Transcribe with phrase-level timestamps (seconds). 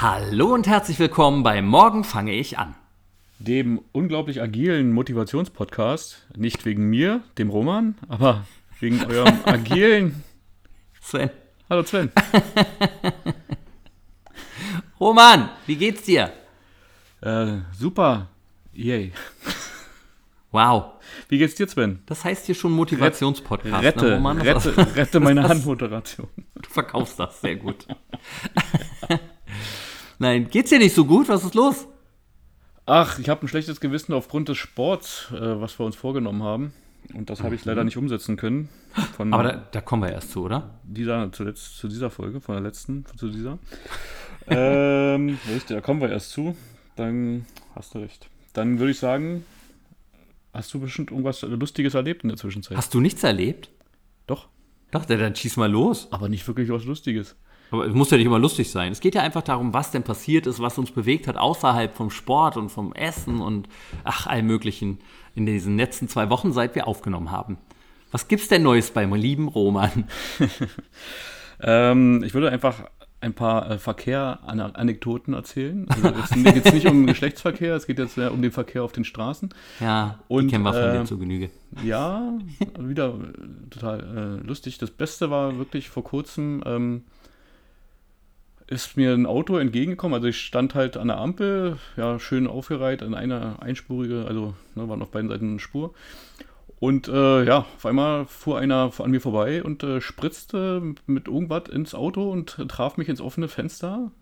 [0.00, 2.76] Hallo und herzlich willkommen bei Morgen fange ich an.
[3.40, 6.24] Dem unglaublich agilen Motivationspodcast.
[6.36, 8.44] Nicht wegen mir, dem Roman, aber
[8.78, 10.22] wegen eurem agilen.
[11.00, 11.30] Sven.
[11.68, 12.12] Hallo Sven.
[15.00, 16.32] Roman, wie geht's dir?
[17.20, 18.28] Äh, super.
[18.72, 19.12] Yay.
[20.52, 20.92] Wow.
[21.28, 22.04] Wie geht's dir, Sven?
[22.06, 23.82] Das heißt hier schon Motivationspodcast.
[23.82, 24.40] Rette, ne, Roman?
[24.40, 26.28] rette, rette meine Handmoderation.
[26.54, 27.84] Du verkaufst das sehr gut.
[30.18, 31.28] Nein, geht's dir nicht so gut?
[31.28, 31.86] Was ist los?
[32.86, 36.72] Ach, ich habe ein schlechtes Gewissen aufgrund des Sports, äh, was wir uns vorgenommen haben.
[37.14, 38.68] Und das habe ich leider nicht umsetzen können.
[39.18, 40.78] Aber da, da kommen wir erst zu, oder?
[40.84, 43.58] dieser, zuletzt, zu dieser Folge, von der letzten, zu dieser.
[44.48, 46.56] ähm, richtig, da kommen wir erst zu.
[46.96, 48.28] Dann hast du recht.
[48.52, 49.44] Dann würde ich sagen,
[50.52, 52.76] hast du bestimmt irgendwas Lustiges erlebt in der Zwischenzeit.
[52.76, 53.70] Hast du nichts erlebt?
[54.26, 54.48] Doch.
[54.90, 56.08] Doch, dann schieß mal los.
[56.10, 57.36] Aber nicht wirklich was Lustiges.
[57.70, 58.92] Aber es muss ja nicht immer lustig sein.
[58.92, 62.10] Es geht ja einfach darum, was denn passiert ist, was uns bewegt hat, außerhalb vom
[62.10, 63.68] Sport und vom Essen und
[64.04, 64.98] ach, allem Möglichen
[65.34, 67.58] in diesen letzten zwei Wochen, seit wir aufgenommen haben.
[68.10, 70.04] Was gibt's denn Neues beim lieben Roman?
[71.60, 72.84] Ähm, ich würde einfach
[73.20, 75.86] ein paar äh, Verkehr-Anekdoten erzählen.
[75.88, 78.92] Also jetzt geht es nicht um Geschlechtsverkehr, es geht jetzt äh, um den Verkehr auf
[78.92, 79.48] den Straßen.
[79.80, 81.50] Ja, Und, die kennen wir von äh, dir zur Genüge.
[81.82, 82.32] Ja,
[82.78, 84.78] wieder äh, total äh, lustig.
[84.78, 87.02] Das Beste war wirklich vor kurzem, ähm,
[88.68, 90.14] ist mir ein Auto entgegengekommen.
[90.14, 94.88] Also ich stand halt an der Ampel, ja, schön aufgereiht, an einer einspurige, also ne,
[94.88, 95.94] waren auf beiden Seiten eine Spur.
[96.80, 101.68] Und äh, ja, auf einmal fuhr einer an mir vorbei und äh, spritzte mit irgendwas
[101.68, 104.12] ins Auto und traf mich ins offene Fenster.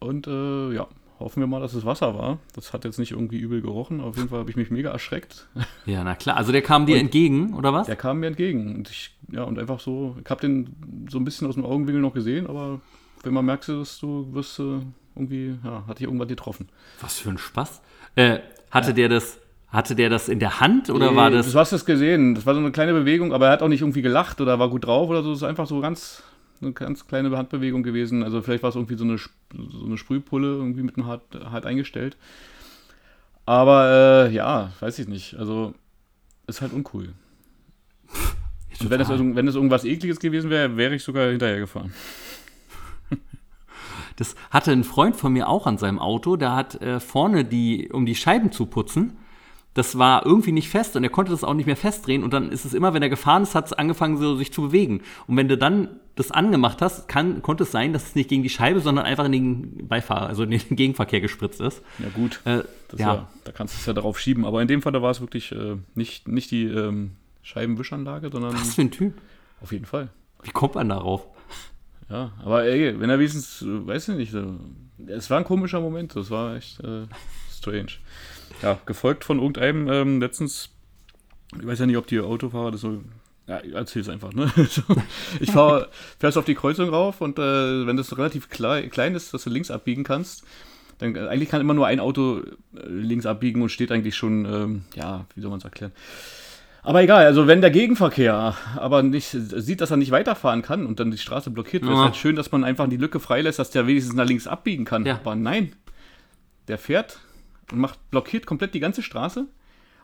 [0.00, 0.88] Und äh, ja,
[1.20, 2.38] hoffen wir mal, dass es Wasser war.
[2.56, 4.00] Das hat jetzt nicht irgendwie übel gerochen.
[4.00, 5.46] Auf jeden Fall habe ich mich mega erschreckt.
[5.86, 6.36] Ja, na klar.
[6.36, 7.86] Also der kam dir Und- entgegen, oder was?
[7.86, 8.74] Der kam mir entgegen.
[8.74, 12.02] Und ich, ja, und einfach so, ich habe den so ein bisschen aus dem Augenwinkel
[12.02, 12.80] noch gesehen, aber
[13.26, 14.80] wenn man merkt, dass du wirst äh,
[15.14, 16.68] irgendwie, ja, hat dich irgendwas getroffen.
[17.00, 17.82] Was für ein Spaß.
[18.14, 18.38] Äh,
[18.70, 19.38] hatte der das,
[19.68, 21.52] hatte der das in der Hand oder war das?
[21.52, 22.34] Du hast es gesehen.
[22.34, 24.70] Das war so eine kleine Bewegung, aber er hat auch nicht irgendwie gelacht oder war
[24.70, 25.32] gut drauf oder so.
[25.32, 26.22] Es ist einfach so ganz,
[26.62, 28.22] eine ganz kleine Handbewegung gewesen.
[28.22, 31.66] Also vielleicht war es irgendwie so eine, so eine Sprühpulle irgendwie mit einem hart, hart
[31.66, 32.16] eingestellt.
[33.44, 35.34] Aber äh, ja, weiß ich nicht.
[35.36, 35.74] Also
[36.46, 37.10] ist halt uncool.
[38.80, 41.94] Und wenn irgend- wenn irgendwas ekliges gewesen wäre, wäre ich sogar hinterher gefahren.
[44.16, 47.90] Das hatte ein Freund von mir auch an seinem Auto, der hat äh, vorne die,
[47.92, 49.16] um die Scheiben zu putzen,
[49.74, 52.50] das war irgendwie nicht fest und er konnte das auch nicht mehr festdrehen und dann
[52.50, 55.02] ist es immer, wenn er gefahren ist, hat es angefangen so sich zu bewegen.
[55.26, 58.42] Und wenn du dann das angemacht hast, kann, konnte es sein, dass es nicht gegen
[58.42, 61.82] die Scheibe, sondern einfach in den Beifahrer, also in den Gegenverkehr gespritzt ist.
[61.98, 63.14] Ja gut, Äh, das ja.
[63.14, 63.28] ja.
[63.44, 64.46] da kannst du es ja darauf schieben.
[64.46, 67.10] Aber in dem Fall, da war es wirklich äh, nicht, nicht die ähm,
[67.42, 69.12] Scheibenwischanlage, sondern Was für ein Typ.
[69.60, 70.08] auf jeden Fall.
[70.42, 71.26] Wie kommt man darauf?
[72.08, 74.34] Ja, aber ey, wenn er wenigstens, weiß ich nicht,
[75.08, 77.06] es war ein komischer Moment, das war echt äh,
[77.52, 77.92] strange.
[78.62, 80.70] Ja, gefolgt von irgendeinem ähm, letztens,
[81.58, 83.02] ich weiß ja nicht, ob die Autofahrer das so,
[83.48, 84.50] ja, erzähl's einfach, ne?
[85.40, 89.34] Ich fahr, fährst auf die Kreuzung rauf und äh, wenn das relativ klei- klein ist,
[89.34, 90.44] dass du links abbiegen kannst,
[90.98, 94.44] dann äh, eigentlich kann immer nur ein Auto äh, links abbiegen und steht eigentlich schon,
[94.46, 95.92] ähm, ja, wie soll man es erklären?
[96.86, 101.00] Aber egal, also wenn der Gegenverkehr aber nicht sieht, dass er nicht weiterfahren kann und
[101.00, 101.98] dann die Straße blockiert wird, Ja.
[102.00, 104.84] ist halt schön, dass man einfach die Lücke freilässt, dass der wenigstens nach links abbiegen
[104.84, 105.04] kann.
[105.04, 105.16] Ja.
[105.16, 105.72] Aber nein,
[106.68, 107.18] der fährt
[107.72, 109.46] und macht, blockiert komplett die ganze Straße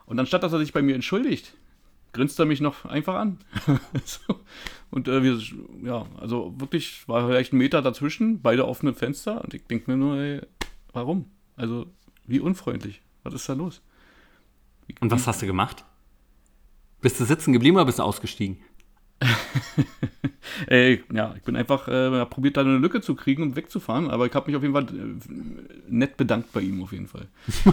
[0.05, 1.53] und anstatt, dass er sich bei mir entschuldigt,
[2.11, 3.37] grinst er mich noch einfach an.
[4.03, 4.41] so.
[4.91, 5.39] Und äh, wir,
[5.83, 9.95] ja, also wirklich war vielleicht ein Meter dazwischen, beide offene Fenster und ich denke mir
[9.95, 10.41] nur, ey,
[10.91, 11.31] warum?
[11.55, 11.85] Also,
[12.27, 13.01] wie unfreundlich.
[13.23, 13.81] Was ist da los?
[14.87, 15.85] Wie- Und was hast du gemacht?
[17.03, 18.57] Bist du sitzen geblieben oder bist du ausgestiegen?
[20.67, 24.25] Ey, ja, ich bin einfach äh, probiert, da eine Lücke zu kriegen und wegzufahren, aber
[24.25, 27.27] ich habe mich auf jeden Fall äh, nett bedankt bei ihm, auf jeden Fall.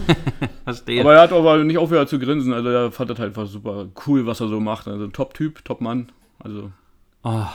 [0.63, 1.01] Verstehe.
[1.01, 3.87] Aber er hat aber nicht aufgehört zu grinsen, also er fand das halt einfach super
[4.05, 4.87] cool, was er so macht.
[4.87, 6.11] Also Top-Typ, Top-Mann.
[6.39, 6.71] Also,
[7.23, 7.45] Oh,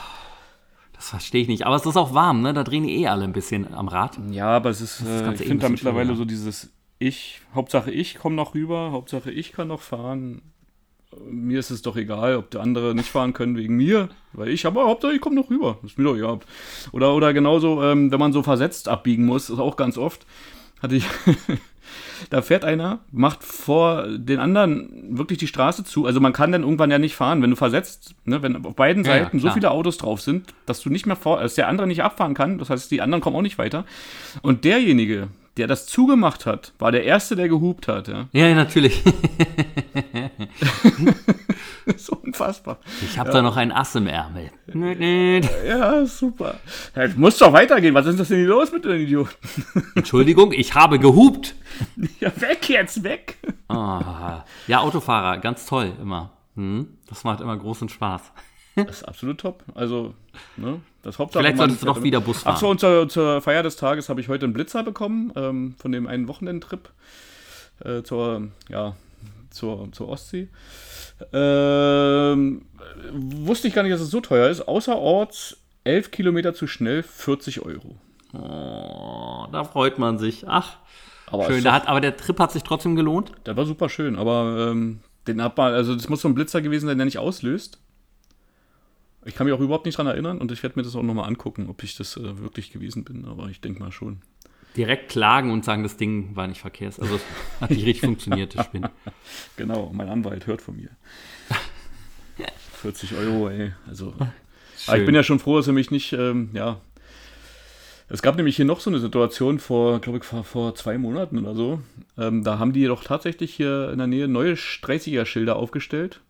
[0.93, 1.67] das verstehe ich nicht.
[1.67, 2.55] Aber es ist auch warm, ne?
[2.55, 4.19] Da drehen die eh alle ein bisschen am Rad.
[4.31, 6.17] ja, aber es ist, äh, ich finde da mittlerweile schwieriger.
[6.19, 10.43] so dieses Ich, Hauptsache ich komme noch rüber, Hauptsache ich kann noch fahren.
[11.29, 14.67] Mir ist es doch egal, ob die andere nicht fahren können wegen mir, weil ich,
[14.67, 15.79] aber Hauptsache ich komme noch rüber.
[15.85, 16.41] Ist mir doch egal.
[16.93, 20.27] Oder, oder genauso, ähm, wenn man so versetzt abbiegen muss, ist auch ganz oft,
[20.83, 21.07] hatte ich,
[22.31, 26.07] da fährt einer, macht vor den anderen wirklich die Straße zu.
[26.07, 29.05] Also man kann dann irgendwann ja nicht fahren, wenn du versetzt, ne, wenn auf beiden
[29.05, 31.87] Ja, Seiten so viele Autos drauf sind, dass du nicht mehr vor, dass der andere
[31.87, 32.59] nicht abfahren kann.
[32.59, 33.85] Das heißt, die anderen kommen auch nicht weiter.
[34.43, 38.09] Und derjenige, der das zugemacht hat, war der Erste, der gehupt hat.
[38.09, 38.29] Ja.
[38.33, 39.03] Ja, ja, natürlich.
[41.87, 42.79] Das ist unfassbar.
[43.01, 44.51] Ich habe da noch ein Ass im Ärmel.
[45.65, 46.57] Ja, super.
[46.97, 47.95] Ja, muss doch weitergehen.
[47.95, 49.33] Was ist das denn hier los mit den Idioten?
[49.95, 51.55] Entschuldigung, ich habe gehupt.
[52.19, 53.37] Ja, weg jetzt, weg.
[53.69, 56.33] Ah, ja, Autofahrer, ganz toll immer.
[56.57, 56.89] Hm?
[57.09, 58.33] Das macht immer großen Spaß.
[58.75, 59.63] Das ist absolut top.
[59.75, 60.15] Also,
[60.57, 61.43] ne, das Hauptsache.
[61.43, 62.55] Vielleicht solltest du doch wieder Bus fahren.
[62.55, 65.75] Ach so, und zur, zur Feier des Tages habe ich heute einen Blitzer bekommen, ähm,
[65.79, 66.91] von dem einen Wochenendtrip
[67.85, 68.97] äh, zur, ja,
[69.51, 70.49] zur, zur Ostsee.
[71.33, 72.67] Ähm,
[73.13, 74.67] wusste ich gar nicht, dass es so teuer ist.
[74.67, 77.97] Außerorts 11 Kilometer zu schnell, 40 Euro.
[78.33, 80.47] Oh, da freut man sich.
[80.49, 80.77] Ach,
[81.27, 81.63] Aber schön.
[81.63, 83.33] Da hat, aber der Trip hat sich trotzdem gelohnt.
[83.47, 86.61] Der war super schön, aber ähm, den hat man, also das muss so ein Blitzer
[86.61, 87.79] gewesen sein, der nicht auslöst.
[89.27, 91.27] Ich kann mich auch überhaupt nicht dran erinnern und ich werde mir das auch nochmal
[91.27, 94.23] angucken, ob ich das äh, wirklich gewesen bin, aber ich denke mal schon.
[94.77, 97.01] Direkt klagen und sagen, das Ding war nicht verkehrs.
[97.01, 97.23] Also, es
[97.61, 98.87] hat nicht richtig funktioniert, ich bin.
[99.57, 100.91] Genau, mein Anwalt hört von mir.
[102.83, 103.73] 40 Euro, ey.
[103.89, 104.15] Also.
[104.87, 106.81] Aber ich bin ja schon froh, dass er mich nicht, ähm, ja.
[108.09, 111.39] Es gab nämlich hier noch so eine Situation vor, glaube ich, vor, vor zwei Monaten
[111.39, 111.81] oder so.
[112.17, 116.21] Ähm, da haben die doch tatsächlich hier in der Nähe neue 30er-Schilder aufgestellt.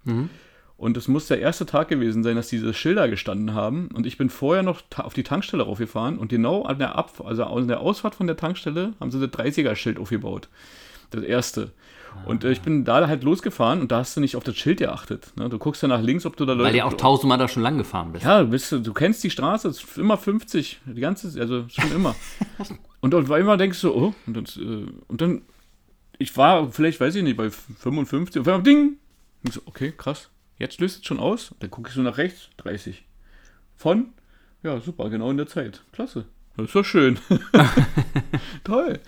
[0.79, 3.89] Und es muss der erste Tag gewesen sein, dass diese Schilder gestanden haben.
[3.95, 7.45] Und ich bin vorher noch auf die Tankstelle raufgefahren und genau an der, Ab also
[7.45, 10.49] an der Ausfahrt von der Tankstelle haben sie das 30er-Schild aufgebaut.
[11.11, 11.73] Das erste.
[12.25, 14.79] Und äh, ich bin da halt losgefahren und da hast du nicht auf das Schild
[14.79, 15.33] geachtet.
[15.37, 15.49] Ne?
[15.49, 16.65] Du guckst ja nach links, ob du da Leute.
[16.65, 18.25] Weil du ja auch tausendmal da schon lang gefahren bist.
[18.25, 21.93] Ja, du, bist, du kennst die Straße, es ist immer 50, die ganze, also schon
[21.93, 22.15] immer.
[23.01, 25.43] und auf einmal denkst du, oh, und dann, äh, und dann,
[26.19, 28.97] ich war vielleicht, weiß ich nicht, bei 55, auf einmal Ding.
[29.43, 31.55] Und ich so, okay, krass, jetzt löst es schon aus.
[31.61, 33.05] Dann gucke ich so nach rechts, 30.
[33.77, 34.07] Von,
[34.63, 35.83] ja, super, genau in der Zeit.
[35.93, 36.25] Klasse.
[36.57, 37.19] Das ist doch schön.
[38.65, 39.01] Toll.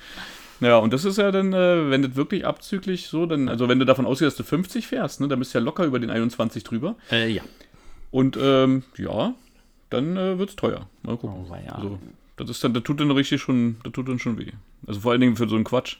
[0.60, 3.78] Ja, und das ist ja dann, äh, wenn das wirklich abzüglich so, dann, also wenn
[3.78, 6.10] du davon ausgehst, dass du 50 fährst, ne, dann bist du ja locker über den
[6.10, 6.96] 21 drüber.
[7.10, 7.42] Äh, ja.
[8.10, 9.34] Und ähm, ja,
[9.90, 10.88] dann äh, wird es teuer.
[11.02, 11.44] Mal gucken.
[11.46, 11.72] Oh, weia.
[11.72, 11.98] also,
[12.36, 14.52] das ist dann, das tut dann richtig schon, das tut dann schon weh.
[14.86, 15.96] Also vor allen Dingen für so einen Quatsch.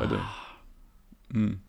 [0.00, 0.20] Der-
[1.32, 1.60] Hm.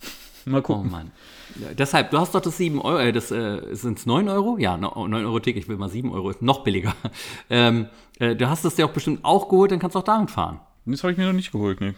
[0.48, 0.92] Mal Oh gucken.
[0.92, 1.12] Mann.
[1.60, 4.58] Ja, deshalb, du hast doch das 7 Euro, äh, das äh, sind es 9 Euro?
[4.58, 6.96] Ja, no, 9 Euro Ticket, ich will mal 7 Euro, ist noch billiger.
[7.50, 7.88] Ähm,
[8.20, 10.60] äh, du hast es dir auch bestimmt auch geholt, dann kannst du auch damit fahren.
[10.86, 11.96] Das habe ich mir noch nicht geholt, ne?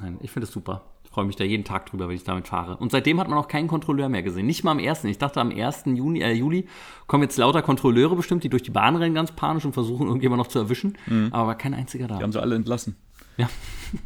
[0.00, 0.82] Nein, ich finde es super.
[1.04, 2.76] Ich freue mich da jeden Tag drüber, wenn ich damit fahre.
[2.76, 4.46] Und seitdem hat man auch keinen Kontrolleur mehr gesehen.
[4.46, 5.04] Nicht mal am 1.
[5.04, 5.84] Ich dachte, am 1.
[5.86, 6.68] Juni, äh, Juli
[7.06, 10.38] kommen jetzt lauter Kontrolleure bestimmt, die durch die Bahn rennen ganz panisch und versuchen, irgendjemand
[10.38, 10.96] noch zu erwischen.
[11.32, 12.16] Aber war kein einziger da.
[12.18, 12.96] Die haben sie alle entlassen.
[13.36, 13.48] Ja.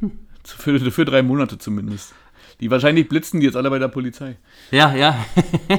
[0.47, 2.15] Für, für drei Monate zumindest.
[2.61, 4.37] Die wahrscheinlich blitzen die jetzt alle bei der Polizei.
[4.71, 5.25] Ja, ja.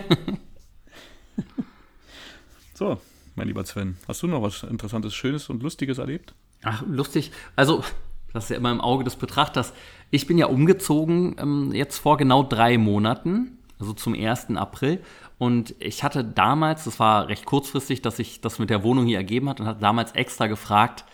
[2.78, 2.98] So,
[3.36, 6.34] mein lieber Sven, hast du noch was Interessantes, Schönes und Lustiges erlebt?
[6.62, 7.32] Ach, lustig.
[7.56, 7.86] Also,
[8.34, 9.72] das ist ja immer im Auge des Betrachters.
[10.12, 14.58] Ich bin ja umgezogen ähm, jetzt vor genau drei Monaten, also zum 1.
[14.58, 15.02] April.
[15.38, 19.20] Und ich hatte damals, das war recht kurzfristig, dass sich das mit der Wohnung hier
[19.20, 21.06] ergeben hat und hatte damals extra gefragt,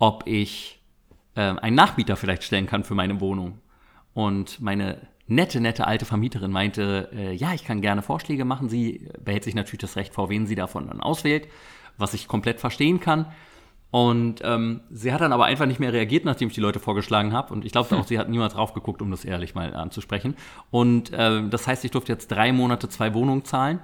[0.00, 0.80] ob ich
[1.36, 3.60] ähm, einen Nachmieter vielleicht stellen kann für meine Wohnung.
[4.14, 8.68] Und meine nette, nette alte Vermieterin meinte, äh, ja, ich kann gerne Vorschläge machen.
[8.68, 11.48] Sie behält sich natürlich das Recht vor, wen sie davon dann auswählt,
[11.98, 13.26] was ich komplett verstehen kann.
[13.90, 17.32] Und ähm, sie hat dann aber einfach nicht mehr reagiert, nachdem ich die Leute vorgeschlagen
[17.32, 17.54] habe.
[17.54, 20.34] Und ich glaube auch, sie hat niemals drauf geguckt, um das ehrlich mal anzusprechen.
[20.72, 23.78] Und ähm, das heißt, ich durfte jetzt drei Monate zwei Wohnungen zahlen,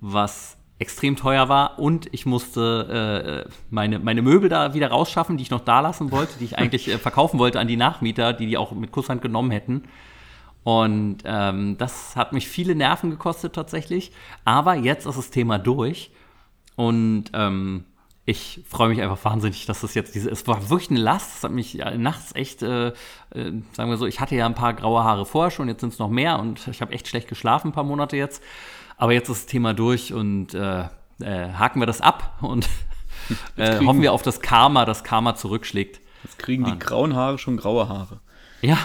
[0.00, 1.78] was extrem teuer war.
[1.78, 6.10] Und ich musste äh, meine, meine Möbel da wieder rausschaffen, die ich noch da lassen
[6.10, 9.22] wollte, die ich eigentlich äh, verkaufen wollte an die Nachmieter, die die auch mit Kusshand
[9.22, 9.84] genommen hätten.
[10.64, 14.12] Und ähm, das hat mich viele Nerven gekostet tatsächlich.
[14.44, 16.10] Aber jetzt ist das Thema durch.
[16.76, 17.84] Und ähm,
[18.28, 20.30] ich freue mich einfach wahnsinnig, dass das jetzt diese.
[20.30, 21.38] Es war wirklich eine Last.
[21.38, 22.92] Es hat mich äh, nachts echt, äh, äh,
[23.72, 25.98] sagen wir so, ich hatte ja ein paar graue Haare vorher schon, jetzt sind es
[25.98, 28.42] noch mehr und ich habe echt schlecht geschlafen, ein paar Monate jetzt.
[28.98, 30.80] Aber jetzt ist das Thema durch und äh,
[31.20, 32.68] äh, haken wir das ab und
[33.56, 36.00] äh, hoffen wir auf das Karma, das Karma zurückschlägt.
[36.24, 38.20] Jetzt kriegen die grauen Haare schon graue Haare.
[38.60, 38.78] Ja,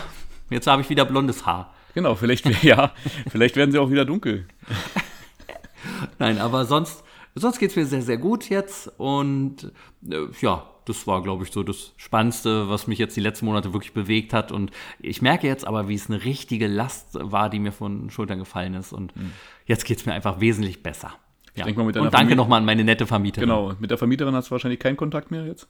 [0.52, 1.74] jetzt habe ich wieder blondes Haar.
[1.96, 2.92] Genau, vielleicht, ja,
[3.30, 4.48] vielleicht werden sie auch wieder dunkel.
[6.20, 7.04] Nein, aber sonst,
[7.36, 8.92] sonst geht es mir sehr, sehr gut jetzt.
[8.98, 9.72] Und
[10.08, 13.74] äh, ja, das war, glaube ich, so das Spannendste, was mich jetzt die letzten Monate
[13.74, 14.52] wirklich bewegt hat.
[14.52, 18.10] Und ich merke jetzt aber, wie es eine richtige Last war, die mir von den
[18.10, 18.92] Schultern gefallen ist.
[18.92, 19.14] Und
[19.66, 21.14] jetzt geht es mir einfach wesentlich besser.
[21.56, 21.72] Ja.
[21.72, 23.48] mal, Und danke nochmal an meine nette Vermieterin.
[23.48, 25.68] Genau, mit der Vermieterin hast du wahrscheinlich keinen Kontakt mehr jetzt.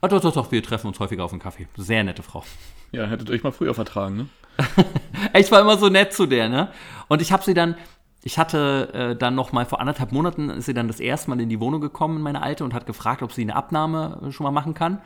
[0.00, 1.68] Oh, doch, doch, doch, wir treffen uns häufiger auf einen Kaffee.
[1.76, 2.42] Sehr nette Frau.
[2.90, 4.26] Ja, hättet euch mal früher vertragen, ne?
[5.38, 6.72] Ich war immer so nett zu der, ne?
[7.08, 7.76] Und ich habe sie dann,
[8.24, 11.40] ich hatte äh, dann noch mal vor anderthalb Monaten ist sie dann das erste Mal
[11.40, 14.42] in die Wohnung gekommen, meine alte, und hat gefragt, ob sie eine Abnahme äh, schon
[14.42, 15.00] mal machen kann.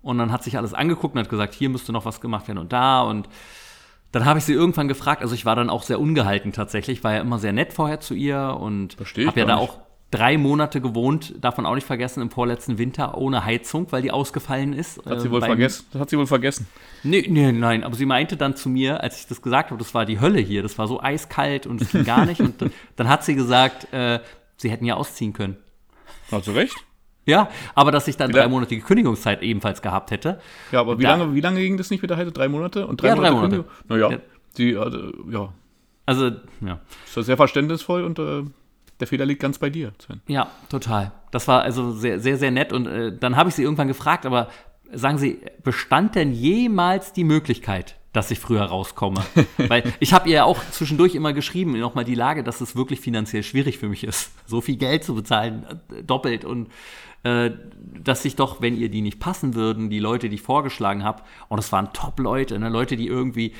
[0.00, 2.58] Und dann hat sich alles angeguckt und hat gesagt, hier müsste noch was gemacht werden
[2.58, 3.02] und da.
[3.02, 3.28] Und
[4.12, 7.14] dann habe ich sie irgendwann gefragt, also ich war dann auch sehr ungehalten tatsächlich, war
[7.14, 9.62] ja immer sehr nett vorher zu ihr und habe ja da nicht.
[9.62, 9.78] auch
[10.10, 14.72] drei Monate gewohnt, davon auch nicht vergessen, im vorletzten Winter ohne Heizung, weil die ausgefallen
[14.72, 14.98] ist.
[15.06, 15.86] Hat sie äh, wohl vergessen.
[15.96, 16.66] Hat sie wohl vergessen.
[17.04, 19.94] Nee, nee, nein, aber sie meinte dann zu mir, als ich das gesagt habe, das
[19.94, 22.40] war die Hölle hier, das war so eiskalt und es ging gar nicht.
[22.40, 24.18] Und dann- dann hat sie gesagt, äh,
[24.56, 25.56] sie hätten ja ausziehen können.
[26.32, 26.74] Hat sie recht.
[27.26, 30.40] Ja, aber dass ich dann Wie drei lang- monatige Kündigungszeit ebenfalls gehabt hätte.
[30.72, 32.32] Ja, aber wie Da- lange, wie lange ging das nicht mit der Heide?
[32.32, 32.86] Drei Monate?
[32.86, 33.64] Und drei Ja, drei Monate.
[33.88, 34.18] Naja, Ja.
[34.56, 35.52] die, äh, ja,
[36.06, 36.80] Also, ja.
[37.06, 38.42] ist das sehr verständnisvoll und äh,
[38.98, 40.20] der Fehler liegt ganz bei dir, Sven.
[40.26, 41.12] Ja, total.
[41.30, 42.72] Das war also sehr, sehr, sehr nett.
[42.72, 44.48] Und äh, dann habe ich sie irgendwann gefragt, aber
[44.92, 49.22] sagen Sie, bestand denn jemals die Möglichkeit, dass ich früher rauskomme?
[49.68, 53.00] Weil ich habe ihr ja auch zwischendurch immer geschrieben, nochmal die Lage, dass es wirklich
[53.00, 55.64] finanziell schwierig für mich ist, so viel Geld zu bezahlen,
[55.96, 56.44] äh, doppelt.
[56.44, 56.68] Und
[57.22, 61.22] dass ich doch, wenn ihr die nicht passen würden, die Leute, die ich vorgeschlagen habe,
[61.48, 62.68] und es waren Top-Leute, ne?
[62.68, 63.52] Leute, die irgendwie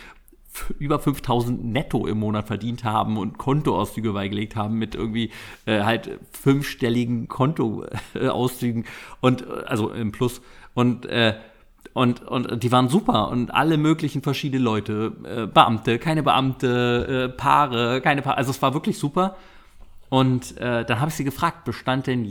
[0.78, 5.30] über 5000 netto im Monat verdient haben und Kontoauszüge beigelegt haben mit irgendwie
[5.66, 8.84] äh, halt fünfstelligen Kontoauszügen
[9.20, 10.40] und äh, also im Plus
[10.74, 11.36] und äh,
[11.92, 17.36] und, und die waren super und alle möglichen verschiedene Leute, äh, Beamte, keine Beamte, äh,
[17.36, 19.36] Paare, keine Paare, also es war wirklich super.
[20.08, 22.24] Und äh, dann habe ich sie gefragt, bestand denn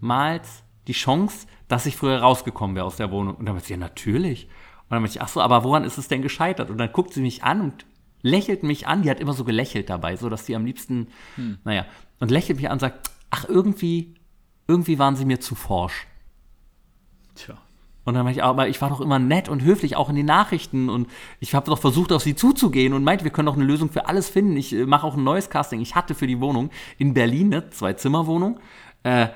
[0.00, 3.36] jemals die Chance, dass ich früher rausgekommen wäre aus der Wohnung?
[3.36, 4.44] Und dann meinte sie, ja, natürlich.
[4.44, 6.70] Und dann meinte ich, ach so, aber woran ist es denn gescheitert?
[6.70, 7.86] Und dann guckt sie mich an und
[8.22, 9.02] lächelt mich an.
[9.02, 11.08] Die hat immer so gelächelt dabei, so dass sie am liebsten,
[11.64, 11.86] naja,
[12.18, 14.14] und lächelt mich an und sagt, ach, irgendwie,
[14.66, 16.06] irgendwie waren sie mir zu forsch.
[17.34, 17.56] Tja.
[18.04, 20.26] Und dann meinte ich, aber ich war doch immer nett und höflich, auch in den
[20.26, 20.88] Nachrichten.
[20.88, 23.90] Und ich habe doch versucht, auf sie zuzugehen und meinte, wir können doch eine Lösung
[23.90, 24.56] für alles finden.
[24.56, 25.80] Ich äh, mache auch ein neues Casting.
[25.80, 28.58] Ich hatte für die Wohnung in Berlin eine Zwei-Zimmer-Wohnung.
[29.02, 29.28] Äh,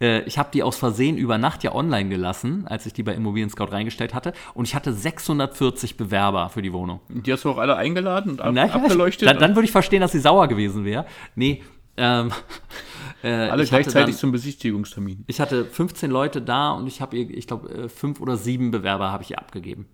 [0.00, 3.14] äh, ich habe die aus Versehen über Nacht ja online gelassen, als ich die bei
[3.14, 4.32] Immobilien Scout reingestellt hatte.
[4.54, 7.00] Und ich hatte 640 Bewerber für die Wohnung.
[7.08, 9.28] Und die hast du auch alle eingeladen und ab, Na ja, abgeleuchtet?
[9.28, 11.06] Dann, dann würde ich verstehen, dass sie sauer gewesen wäre.
[11.34, 11.62] Nee,
[11.96, 12.30] ähm,
[13.22, 15.24] äh, alle ich hatte gleichzeitig dann- zum Besichtigungstermin.
[15.26, 18.70] ich hatte 15 Leute da und ich habe ihr, ich glaube, äh, fünf oder sieben
[18.70, 19.86] Bewerber habe ich ihr abgegeben.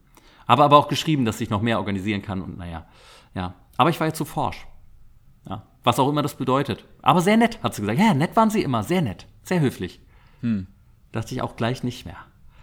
[0.46, 2.86] Habe aber auch geschrieben, dass ich noch mehr organisieren kann und naja,
[3.34, 3.54] ja.
[3.76, 4.66] Aber ich war jetzt zu forsch.
[5.48, 5.66] Ja.
[5.82, 6.84] Was auch immer das bedeutet.
[7.02, 7.98] Aber sehr nett, hat sie gesagt.
[7.98, 10.00] Ja, nett waren sie immer, sehr nett, sehr höflich.
[11.12, 12.16] Dachte ich auch gleich nicht mehr.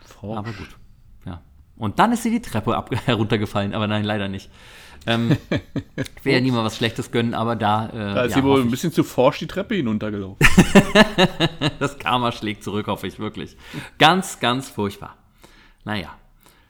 [0.05, 0.37] Forsch.
[0.37, 0.69] Aber gut.
[1.25, 1.41] Ja.
[1.75, 4.49] Und dann ist sie die Treppe ab heruntergefallen, aber nein, leider nicht.
[5.05, 5.35] Ähm,
[5.95, 7.87] ich will ja niemand was Schlechtes gönnen, aber da.
[7.89, 10.45] Äh, Da ist ja, sie wohl ein bisschen zu forsch die Treppe hinuntergelaufen.
[11.79, 13.57] Das Karma schlägt zurück, hoffe ich wirklich.
[13.99, 15.17] Ganz, ganz furchtbar.
[15.83, 16.09] Naja.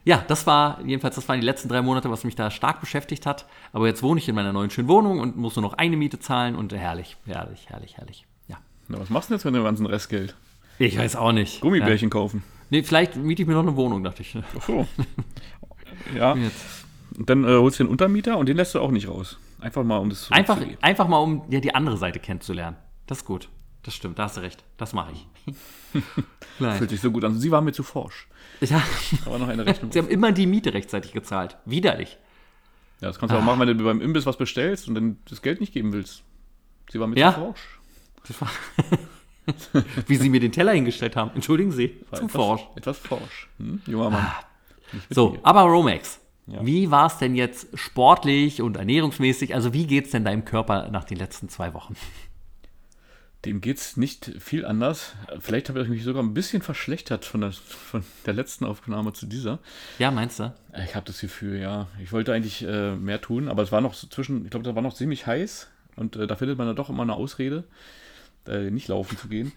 [0.04, 3.24] Ja, das war, jedenfalls, das waren die letzten drei Monate, was mich da stark beschäftigt
[3.24, 3.46] hat.
[3.72, 6.18] Aber jetzt wohne ich in meiner neuen schönen Wohnung und muss nur noch eine Miete
[6.18, 8.26] zahlen und herrlich, herrlich, herrlich, herrlich.
[8.88, 10.34] Na, was machst du denn jetzt mit dem ganzen Restgeld?
[10.78, 11.60] Ich weiß auch nicht.
[11.60, 12.42] Gummibärchen kaufen.
[12.44, 12.64] Ja.
[12.70, 14.36] Nee, vielleicht miete ich mir noch eine Wohnung, dachte ich.
[14.58, 14.86] Ach so.
[16.16, 16.34] ja.
[16.34, 16.64] Jetzt.
[17.16, 19.38] Und dann äh, holst du den Untermieter und den lässt du auch nicht raus.
[19.60, 20.82] Einfach mal, um das Einfach, zurückzugeben.
[20.82, 22.76] einfach mal, um ja, die andere Seite kennenzulernen.
[23.06, 23.48] Das ist gut.
[23.84, 24.64] Das stimmt, da hast du recht.
[24.78, 25.54] Das mache ich.
[26.78, 27.38] Fühlt sich so gut an.
[27.38, 28.26] Sie war mir zu forsch.
[28.60, 28.80] Ja,
[29.26, 29.90] Aber noch eine Rechnung.
[29.92, 31.56] sie haben immer die Miete rechtzeitig gezahlt.
[31.66, 32.16] Widerlich.
[33.00, 35.42] ja, das kannst du auch machen, wenn du beim Imbiss was bestellst und dann das
[35.42, 36.22] Geld nicht geben willst.
[36.90, 37.34] Sie war mir Ja.
[37.34, 37.80] zu forsch.
[38.26, 38.50] Das war
[40.06, 41.30] Wie sie mir den Teller hingestellt haben.
[41.34, 42.00] Entschuldigen Sie.
[42.10, 42.62] War Zu etwas, forsch.
[42.76, 43.48] Etwas forsch.
[43.58, 43.82] Hm?
[43.86, 44.26] Junger Mann.
[44.92, 45.40] Mit So, mir.
[45.42, 46.20] aber Romex.
[46.46, 46.64] Ja.
[46.64, 49.54] Wie war es denn jetzt sportlich und ernährungsmäßig?
[49.54, 51.94] Also wie geht es denn deinem Körper nach den letzten zwei Wochen?
[53.44, 55.14] Dem geht's nicht viel anders.
[55.40, 59.26] Vielleicht habe ich mich sogar ein bisschen verschlechtert von der, von der letzten Aufnahme zu
[59.26, 59.58] dieser.
[59.98, 60.54] Ja, meinst du?
[60.82, 61.86] Ich habe das Gefühl, ja.
[62.02, 64.74] Ich wollte eigentlich äh, mehr tun, aber es war noch so zwischen, ich glaube, da
[64.74, 67.64] war noch ziemlich heiß und äh, da findet man dann doch immer eine Ausrede,
[68.46, 69.52] äh, nicht laufen zu gehen.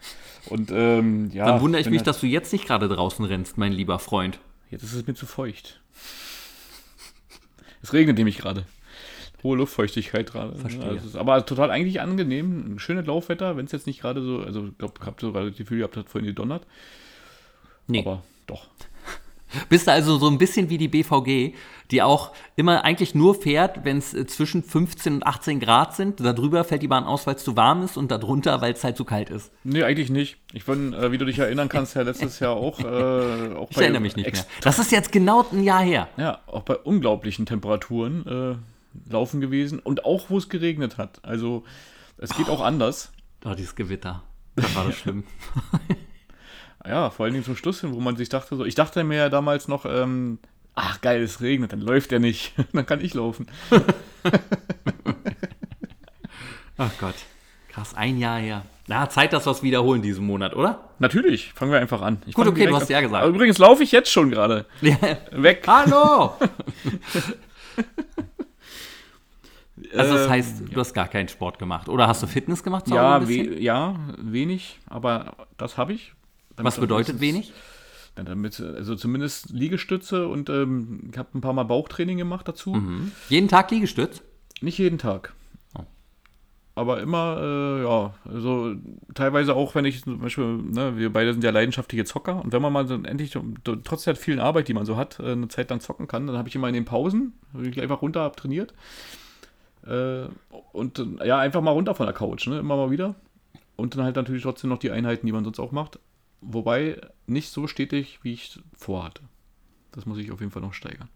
[0.50, 1.46] Und ähm, ja.
[1.46, 4.40] Dann wundere ich mich, halt- dass du jetzt nicht gerade draußen rennst, mein lieber Freund.
[4.70, 5.82] Jetzt ist es mir zu feucht.
[7.82, 8.66] Es regnet nämlich gerade.
[9.44, 10.56] Hohe Luftfeuchtigkeit gerade.
[10.58, 10.84] Verstehe.
[10.84, 12.80] Ja, es ist aber total eigentlich angenehm.
[12.80, 15.50] Schönes Laufwetter, wenn es jetzt nicht gerade so, also ich glaube, ich habe so gerade
[15.50, 16.66] das Gefühl, ihr habt das vorhin gedonnert.
[17.88, 18.00] Nee.
[18.00, 18.68] Aber doch.
[19.70, 21.54] Bist du also so ein bisschen wie die BVG,
[21.92, 26.20] die auch immer eigentlich nur fährt, wenn es äh, zwischen 15 und 18 Grad sind.
[26.20, 28.98] Darüber fällt die Bahn aus, weil es zu warm ist und darunter, weil es halt
[28.98, 29.52] zu kalt ist.
[29.64, 30.38] Nee, eigentlich nicht.
[30.54, 32.80] Ich bin, äh, wie du dich erinnern kannst, ja letztes Jahr auch.
[32.80, 32.84] Äh,
[33.56, 34.46] auch Ich erinnere mich nicht mehr.
[34.62, 36.10] Das ist jetzt genau ein Jahr her.
[36.18, 41.24] Ja, auch bei unglaublichen Temperaturen äh, laufen gewesen und auch wo es geregnet hat.
[41.24, 41.64] Also
[42.18, 43.12] es geht auch anders.
[43.46, 44.24] Oh, dieses Gewitter.
[44.56, 45.24] Das war das schlimm.
[46.88, 49.18] Ja, vor allen Dingen zum Schluss hin, wo man sich dachte, so, ich dachte mir
[49.18, 50.40] ja damals noch, ähm,
[50.76, 52.54] ach geil, es regnet, dann läuft er nicht.
[52.74, 53.48] dann kann ich laufen.
[56.80, 57.16] Ach Gott.
[57.70, 58.64] Krass, ein Jahr her.
[58.88, 60.90] Na, Zeit, dass wir es wiederholen diesen Monat, oder?
[61.00, 62.22] Natürlich, fangen wir einfach an.
[62.28, 63.26] Ich Gut, okay, du hast ja gesagt.
[63.28, 64.66] Übrigens laufe ich jetzt schon gerade.
[64.82, 65.64] Weg.
[65.68, 66.36] Hallo!
[69.96, 71.88] Also das Ähm, heißt, du hast gar keinen Sport gemacht.
[71.88, 72.88] Oder hast du Fitness gemacht?
[72.90, 76.14] Ja, we ja, wenig, aber das habe ich.
[76.58, 77.54] Was bedeutet wenig?
[78.18, 82.74] Ja, damit, also zumindest Liegestütze und ähm, ich habe ein paar Mal Bauchtraining gemacht dazu.
[82.74, 83.12] Mhm.
[83.30, 84.24] Jeden Tag Liegestütz?
[84.60, 85.34] Nicht jeden Tag.
[85.78, 85.84] Oh.
[86.74, 88.74] Aber immer, äh, ja, also
[89.14, 92.62] teilweise auch, wenn ich zum Beispiel, ne, wir beide sind ja leidenschaftliche Zocker und wenn
[92.62, 93.38] man mal so endlich,
[93.84, 96.38] trotz der vielen Arbeit, die man so hat, äh, eine Zeit lang zocken kann, dann
[96.38, 98.74] habe ich immer in den Pausen, bin ich einfach runter, hab trainiert.
[99.86, 100.26] Äh,
[100.74, 103.14] und äh, ja, einfach mal runter von der Couch, ne, immer mal wieder.
[103.76, 106.00] Und dann halt natürlich trotzdem noch die Einheiten, die man sonst auch macht.
[106.42, 109.24] Wobei nicht so stetig, wie ich vorhatte.
[109.92, 111.10] Das muss ich auf jeden Fall noch steigern.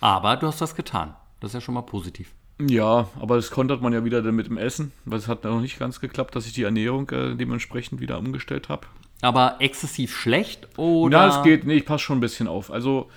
[0.00, 1.14] Aber du hast was getan.
[1.40, 2.32] Das ist ja schon mal positiv.
[2.60, 5.60] Ja, aber das kontert man ja wieder dann mit dem Essen, weil es hat noch
[5.60, 8.86] nicht ganz geklappt, dass ich die Ernährung äh, dementsprechend wieder umgestellt habe.
[9.20, 11.26] Aber exzessiv schlecht oder?
[11.26, 12.70] Na, es geht, nee, ich passe schon ein bisschen auf.
[12.70, 13.10] Also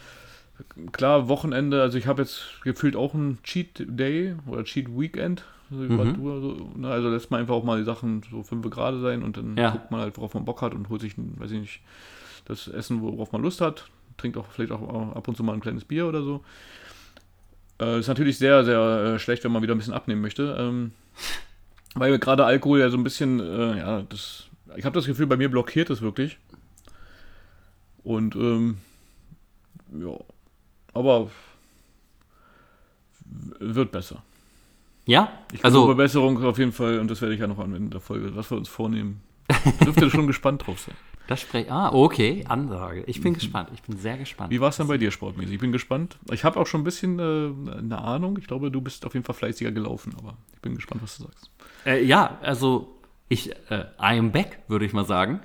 [0.92, 5.44] klar, Wochenende, also ich habe jetzt gefühlt auch einen Cheat Day oder Cheat Weekend.
[5.72, 5.98] Also, Mhm.
[5.98, 9.00] was du, so, ne, also lässt man einfach auch mal die Sachen so fünf gerade
[9.02, 9.72] sein und dann Ja.
[9.72, 11.82] guckt man halt, worauf man Bock hat und holt sich, weiß ich nicht,
[12.46, 13.90] das Essen, worauf man Lust hat.
[14.18, 16.44] Trinkt auch vielleicht auch ab und zu mal ein kleines Bier oder so.
[17.82, 18.80] Äh, ist natürlich sehr, sehr
[19.16, 20.56] äh, schlecht, wenn man wieder ein bisschen abnehmen möchte.
[20.58, 20.92] Ähm,
[21.96, 24.46] weil gerade Alkohol ja so ein bisschen, äh, ja, das,
[24.76, 26.38] ich habe das Gefühl, bei mir blockiert es wirklich.
[28.04, 28.78] Und, ähm,
[30.00, 30.16] ja,
[30.94, 31.30] aber
[33.60, 34.24] wird besser.
[35.06, 35.32] Ja?
[35.54, 37.92] Ich also, glaube, Besserung auf jeden Fall, und das werde ich ja noch anwenden in
[37.92, 39.22] der Folge, was wir uns vornehmen.
[39.86, 40.96] Dürft ihr schon gespannt drauf sein.
[41.28, 43.04] das spreche Ah, okay, Ansage.
[43.06, 43.70] Ich bin gespannt.
[43.76, 44.50] Ich bin sehr gespannt.
[44.52, 45.54] Wie war es denn bei dir sportmäßig?
[45.54, 46.18] Ich bin gespannt.
[46.32, 48.38] Ich habe auch schon ein bisschen äh, eine Ahnung.
[48.40, 51.26] Ich glaube, du bist auf jeden Fall fleißiger gelaufen, aber ich bin gespannt, was du
[51.26, 51.52] sagst.
[51.86, 52.96] Äh, ja, also
[53.30, 55.42] ich, äh, I am back, würde ich mal sagen.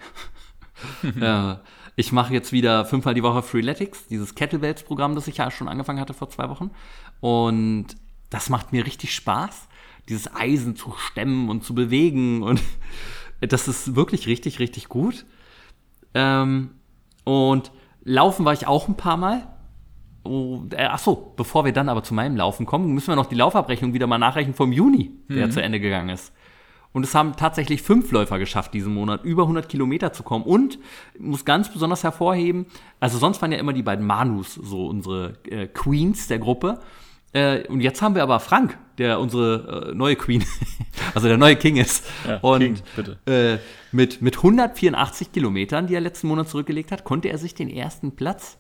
[1.21, 1.57] äh,
[1.97, 6.01] ich mache jetzt wieder fünfmal die Woche Freeletics, dieses Kettlebells-Programm, das ich ja schon angefangen
[6.01, 6.71] hatte vor zwei Wochen.
[7.21, 7.89] Und
[8.31, 9.69] das macht mir richtig Spaß,
[10.09, 12.43] dieses Eisen zu stemmen und zu bewegen.
[12.43, 12.63] Und
[13.41, 15.27] das ist wirklich richtig, richtig gut.
[16.15, 16.71] Ähm,
[17.25, 17.71] und
[18.03, 19.47] laufen war ich auch ein paar Mal.
[20.23, 23.27] Oh, äh, ach so, bevor wir dann aber zu meinem Laufen kommen, müssen wir noch
[23.27, 26.33] die Laufabrechnung wieder mal nachrechnen vom Juni, der zu Ende gegangen ist.
[26.93, 30.45] Und es haben tatsächlich fünf Läufer geschafft, diesen Monat über 100 Kilometer zu kommen.
[30.45, 30.79] Und
[31.15, 32.67] ich muss ganz besonders hervorheben,
[32.99, 36.81] also sonst waren ja immer die beiden Manus so unsere äh, Queens der Gruppe.
[37.33, 40.45] Äh, und jetzt haben wir aber Frank, der unsere äh, neue Queen,
[41.15, 42.05] also der neue King ist.
[42.27, 43.19] Ja, und King, bitte.
[43.27, 43.59] Äh,
[43.93, 48.17] mit, mit 184 Kilometern, die er letzten Monat zurückgelegt hat, konnte er sich den ersten
[48.17, 48.59] Platz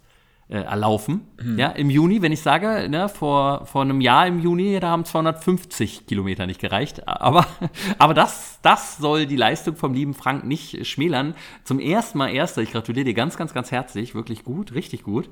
[0.50, 1.28] äh, erlaufen.
[1.56, 5.04] Ja, im Juni, wenn ich sage, ne, vor, vor einem Jahr im Juni, da haben
[5.04, 7.06] 250 Kilometer nicht gereicht.
[7.06, 7.46] Aber,
[7.98, 11.34] aber das, das soll die Leistung vom lieben Frank nicht schmälern.
[11.62, 12.62] Zum ersten Mal Erster.
[12.62, 14.14] Ich gratuliere dir ganz, ganz, ganz herzlich.
[14.14, 15.30] Wirklich gut, richtig gut.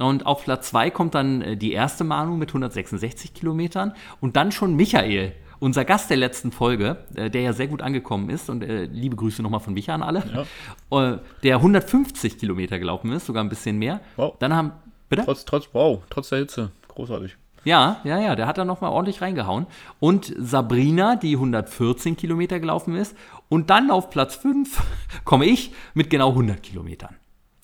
[0.00, 4.50] Und auf Platz 2 kommt dann äh, die erste Manu mit 166 Kilometern und dann
[4.50, 8.64] schon Michael, unser Gast der letzten Folge, äh, der ja sehr gut angekommen ist und
[8.64, 10.46] äh, liebe Grüße nochmal von Micha an alle,
[10.90, 14.00] äh, der 150 Kilometer gelaufen ist, sogar ein bisschen mehr.
[14.16, 14.36] Wow.
[14.38, 14.72] Dann haben,
[15.08, 15.24] bitte?
[15.24, 16.72] Trotz, trotz, wow, trotz der Hitze.
[16.88, 17.36] Großartig.
[17.64, 19.66] Ja, ja, ja, der hat da nochmal ordentlich reingehauen.
[19.98, 23.14] Und Sabrina, die 114 Kilometer gelaufen ist.
[23.50, 24.82] Und dann auf Platz 5
[25.24, 27.16] komme ich mit genau 100 Kilometern.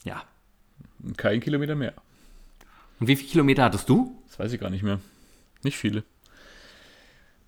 [0.04, 0.22] Ja.
[1.16, 1.94] Kein Kilometer mehr.
[3.00, 4.16] Und wie viele Kilometer hattest du?
[4.28, 4.98] Das weiß ich gar nicht mehr.
[5.62, 6.02] Nicht viele.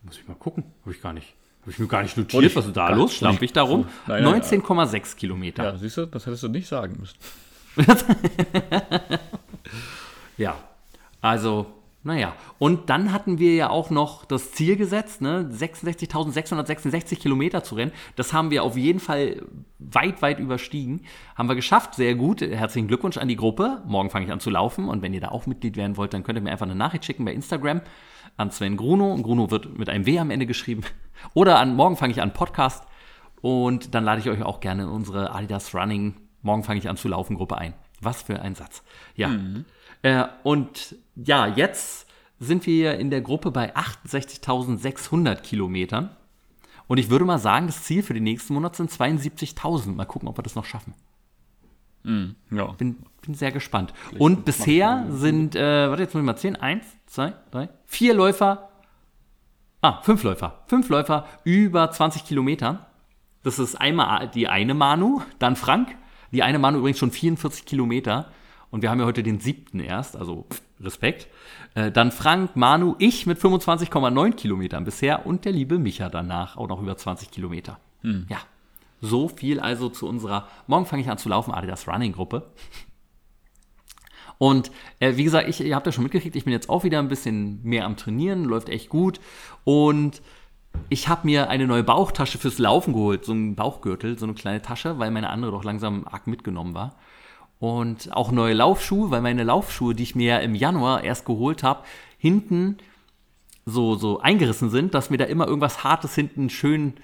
[0.02, 0.64] Muss ich mal gucken.
[0.82, 1.34] Habe ich gar nicht.
[1.62, 2.42] Habe ich mir gar nicht notiert.
[2.44, 3.10] ich- Was ist da los?
[3.10, 3.18] nicht.
[3.18, 3.86] Schlampig da rum.
[4.06, 5.64] Nein, nein, 19,6 Kilometer.
[5.64, 7.16] Ja, siehst du, das hättest du nicht sagen müssen.
[10.36, 10.56] Ja.
[11.20, 11.66] Also,
[12.02, 12.34] naja.
[12.58, 15.50] Und dann hatten wir ja auch noch das Ziel gesetzt, ne?
[15.52, 17.92] 66.666 Kilometer zu rennen.
[18.16, 19.42] Das haben wir auf jeden Fall
[19.78, 21.02] weit, weit überstiegen.
[21.34, 21.94] Haben wir geschafft.
[21.94, 22.40] Sehr gut.
[22.40, 23.82] Herzlichen Glückwunsch an die Gruppe.
[23.86, 24.88] Morgen fange ich an zu laufen.
[24.88, 27.04] Und wenn ihr da auch Mitglied werden wollt, dann könnt ihr mir einfach eine Nachricht
[27.04, 27.82] schicken bei Instagram
[28.36, 29.12] an Sven Gruno.
[29.12, 30.82] Und Gruno wird mit einem W am Ende geschrieben.
[31.34, 32.84] Oder an morgen fange ich an Podcast.
[33.40, 36.96] Und dann lade ich euch auch gerne in unsere Adidas Running Morgen fange ich an
[36.96, 37.74] zu laufen Gruppe ein.
[38.00, 38.82] Was für ein Satz.
[39.16, 39.28] Ja.
[40.02, 42.06] Äh, und ja, jetzt
[42.40, 46.10] sind wir in der Gruppe bei 68.600 Kilometern.
[46.86, 49.94] Und ich würde mal sagen, das Ziel für den nächsten Monat sind 72.000.
[49.94, 50.94] Mal gucken, ob wir das noch schaffen.
[52.50, 52.66] Ja.
[52.72, 53.92] Bin, bin sehr gespannt.
[54.18, 56.56] Und bisher sind, äh, warte, jetzt muss ich mal zählen.
[56.56, 58.70] Eins, zwei, drei, vier Läufer.
[59.82, 60.62] Ah, fünf Läufer.
[60.66, 62.84] Fünf Läufer über 20 Kilometern.
[63.42, 65.94] Das ist einmal die eine Manu, dann Frank.
[66.32, 68.30] Die eine Manu übrigens schon 44 Kilometer.
[68.70, 71.28] Und wir haben ja heute den siebten erst, also pff, Respekt.
[71.74, 76.68] Äh, dann Frank, Manu, ich mit 25,9 Kilometern bisher und der liebe Micha danach auch
[76.68, 77.78] noch über 20 Kilometer.
[78.28, 78.38] Ja,
[79.00, 82.50] so viel also zu unserer Morgen fange ich an zu laufen Adidas Running Gruppe.
[84.38, 87.00] Und äh, wie gesagt, ich, ihr habt ja schon mitgekriegt, ich bin jetzt auch wieder
[87.00, 89.20] ein bisschen mehr am Trainieren, läuft echt gut.
[89.64, 90.22] Und
[90.88, 94.62] ich habe mir eine neue Bauchtasche fürs Laufen geholt, so ein Bauchgürtel, so eine kleine
[94.62, 96.94] Tasche, weil meine andere doch langsam arg mitgenommen war.
[97.58, 101.84] Und auch neue Laufschuhe, weil meine Laufschuhe, die ich mir im Januar erst geholt habe,
[102.18, 102.78] hinten
[103.66, 106.94] so, so eingerissen sind, dass mir da immer irgendwas Hartes hinten schön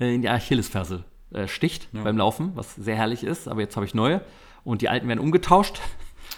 [0.00, 2.02] äh, in die Achillesferse äh, sticht ja.
[2.02, 3.48] beim Laufen, was sehr herrlich ist.
[3.48, 4.22] Aber jetzt habe ich neue
[4.64, 5.80] und die alten werden umgetauscht.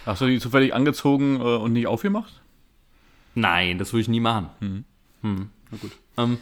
[0.06, 2.42] Hast du die zufällig angezogen äh, und nicht aufgemacht?
[3.35, 4.50] Nein, das würde ich nie machen.
[4.58, 4.85] Hm.
[5.22, 5.50] Hm.
[5.70, 5.92] Na gut.
[6.18, 6.38] Ähm,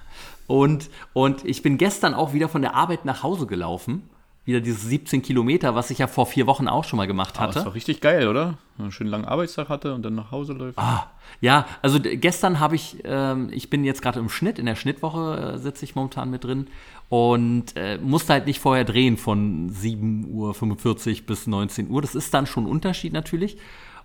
[0.46, 4.08] und, und ich bin gestern auch wieder von der Arbeit nach Hause gelaufen.
[4.44, 7.52] Wieder diese 17 Kilometer, was ich ja vor vier Wochen auch schon mal gemacht hatte.
[7.52, 8.58] Ah, das war richtig geil, oder?
[8.78, 10.78] Einen schönen langen Arbeitstag hatte und dann nach Hause läuft.
[10.78, 14.74] Ah, ja, also gestern habe ich, ähm, ich bin jetzt gerade im Schnitt, in der
[14.74, 16.66] Schnittwoche äh, sitze ich momentan mit drin
[17.08, 22.02] und äh, musste halt nicht vorher drehen von 7.45 Uhr bis 19 Uhr.
[22.02, 23.56] Das ist dann schon ein Unterschied natürlich.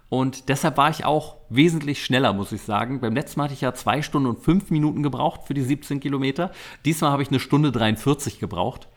[0.09, 2.99] Und deshalb war ich auch wesentlich schneller, muss ich sagen.
[2.99, 5.99] Beim letzten Mal hatte ich ja zwei Stunden und fünf Minuten gebraucht für die 17
[5.99, 6.51] Kilometer.
[6.83, 8.87] Diesmal habe ich eine Stunde 43 gebraucht.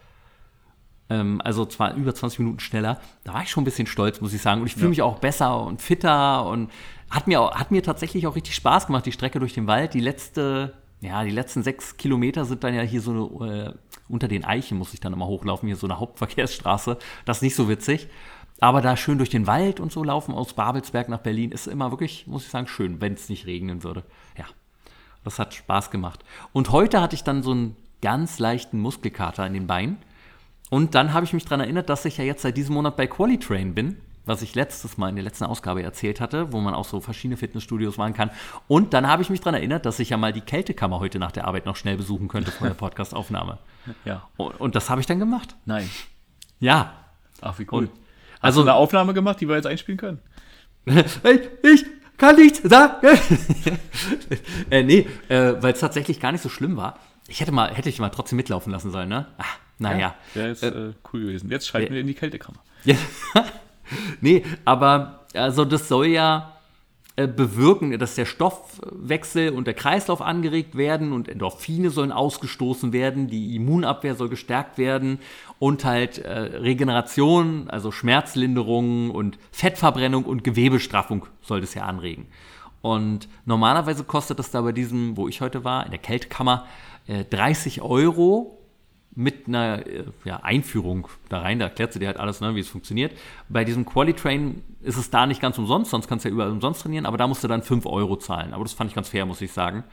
[1.12, 3.00] Ähm, also zwar über 20 Minuten schneller.
[3.24, 4.60] Da war ich schon ein bisschen stolz, muss ich sagen.
[4.60, 4.90] Und ich fühle ja.
[4.90, 6.70] mich auch besser und fitter und
[7.10, 9.94] hat mir, hat mir tatsächlich auch richtig Spaß gemacht, die Strecke durch den Wald.
[9.94, 13.74] Die letzte, ja, die letzten sechs Kilometer sind dann ja hier so eine, äh,
[14.08, 16.98] unter den Eichen muss ich dann immer hochlaufen, hier so eine Hauptverkehrsstraße.
[17.24, 18.08] Das ist nicht so witzig.
[18.60, 21.90] Aber da schön durch den Wald und so laufen aus Babelsberg nach Berlin ist immer
[21.90, 24.04] wirklich, muss ich sagen, schön, wenn es nicht regnen würde.
[24.38, 24.44] Ja,
[25.24, 26.24] das hat Spaß gemacht.
[26.52, 29.98] Und heute hatte ich dann so einen ganz leichten Muskelkater in den Beinen.
[30.72, 33.06] Und dann habe ich mich daran erinnert, dass ich ja jetzt seit diesem Monat bei
[33.06, 36.86] Qualitrain bin, was ich letztes Mal in der letzten Ausgabe erzählt hatte, wo man auch
[36.86, 38.30] so verschiedene Fitnessstudios machen kann.
[38.68, 41.30] Und dann habe ich mich daran erinnert, dass ich ja mal die Kältekammer heute nach
[41.30, 43.58] der Arbeit noch schnell besuchen könnte vor der Podcastaufnahme.
[44.06, 44.26] ja.
[44.38, 45.54] Und, und das habe ich dann gemacht.
[45.66, 45.90] Nein.
[46.58, 46.94] Ja.
[47.42, 47.84] Ach, wie cool.
[47.84, 47.90] Und
[48.40, 50.20] also Hast du eine Aufnahme gemacht, die wir jetzt einspielen können?
[50.86, 51.84] ich
[52.16, 53.08] kann nichts sagen.
[54.70, 56.98] äh, nee, äh, weil es tatsächlich gar nicht so schlimm war.
[57.28, 59.26] Ich hätte mal, hätte ich mal trotzdem mitlaufen lassen sollen, ne?
[59.36, 59.98] Ach, naja.
[59.98, 61.50] Ja, Wäre jetzt äh, äh, cool gewesen.
[61.50, 62.58] Jetzt schalten äh, wir in die Kältekammer.
[62.84, 62.96] Ja.
[64.20, 66.52] nee, aber also das soll ja
[67.14, 73.28] äh, bewirken, dass der Stoffwechsel und der Kreislauf angeregt werden und Endorphine sollen ausgestoßen werden,
[73.28, 75.18] die Immunabwehr soll gestärkt werden
[75.58, 82.28] und halt äh, Regeneration, also Schmerzlinderung und Fettverbrennung und Gewebestraffung soll das ja anregen.
[82.80, 86.66] Und normalerweise kostet das da bei diesem, wo ich heute war, in der Kältekammer,
[87.06, 88.61] äh, 30 Euro
[89.14, 92.60] mit einer äh, ja, Einführung da rein, da erklärt sie dir halt alles, ne, wie
[92.60, 93.12] es funktioniert.
[93.48, 96.82] Bei diesem Quali-Train ist es da nicht ganz umsonst, sonst kannst du ja überall umsonst
[96.82, 98.54] trainieren, aber da musst du dann 5 Euro zahlen.
[98.54, 99.84] Aber das fand ich ganz fair, muss ich sagen.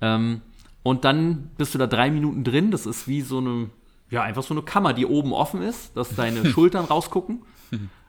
[0.00, 0.42] Ähm,
[0.82, 3.70] und dann bist du da drei Minuten drin, das ist wie so eine,
[4.10, 7.42] ja, einfach so eine Kammer, die oben offen ist, dass deine Schultern rausgucken.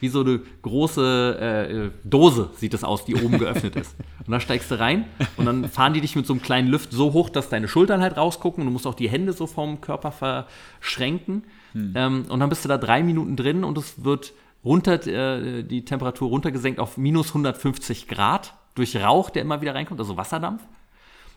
[0.00, 3.94] wie so eine große äh, Dose sieht es aus, die oben geöffnet ist.
[4.26, 5.04] Und dann steigst du rein
[5.36, 8.00] und dann fahren die dich mit so einem kleinen Lift so hoch, dass deine Schultern
[8.00, 11.44] halt rausgucken und du musst auch die Hände so vom Körper verschränken.
[11.72, 11.92] Hm.
[11.94, 14.32] Ähm, und dann bist du da drei Minuten drin und es wird
[14.64, 20.00] runter, äh, die Temperatur runtergesenkt auf minus 150 Grad durch Rauch, der immer wieder reinkommt,
[20.00, 20.62] also Wasserdampf.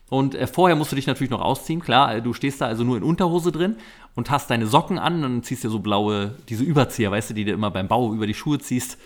[0.10, 2.98] Und äh, vorher musst du dich natürlich noch ausziehen, klar, du stehst da also nur
[2.98, 3.78] in Unterhose drin
[4.14, 7.46] und hast deine Socken an und ziehst dir so blaue, diese Überzieher, weißt du, die
[7.46, 8.98] du immer beim Bau über die Schuhe ziehst.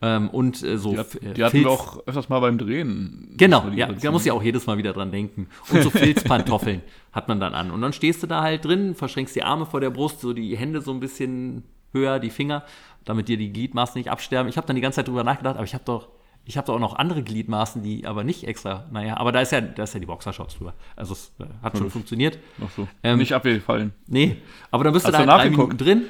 [0.00, 0.92] Ähm, und äh, so.
[0.92, 3.32] Die, hat, äh, die hatten wir auch öfters mal beim Drehen.
[3.36, 5.48] Genau, ja, da muss ich auch jedes Mal wieder dran denken.
[5.70, 7.70] Und so Filzpantoffeln hat man dann an.
[7.70, 10.56] Und dann stehst du da halt drin, verschränkst die Arme vor der Brust, so die
[10.56, 11.62] Hände so ein bisschen
[11.92, 12.64] höher, die Finger,
[13.04, 14.48] damit dir die Gliedmaßen nicht absterben.
[14.48, 16.08] Ich habe dann die ganze Zeit drüber nachgedacht, aber ich habe doch
[16.46, 19.52] ich habe da auch noch andere Gliedmaßen, die aber nicht extra, naja, aber da ist
[19.52, 20.74] ja, da ist ja die Boxershorts drüber.
[20.94, 22.38] Also es äh, hat schon funktioniert.
[22.64, 22.86] Ach so.
[23.02, 23.92] Ähm, nicht abgefallen.
[24.06, 24.36] Nee,
[24.70, 26.02] aber dann bist Hast du da halt drei Minuten drin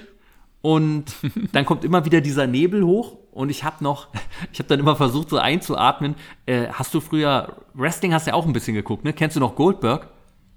[0.60, 1.14] und
[1.52, 4.08] dann kommt immer wieder dieser Nebel hoch und ich habe noch,
[4.52, 6.16] ich habe dann immer versucht so einzuatmen.
[6.46, 9.12] Äh, hast du früher, Wrestling hast du ja auch ein bisschen geguckt, ne?
[9.12, 10.08] Kennst du noch Goldberg?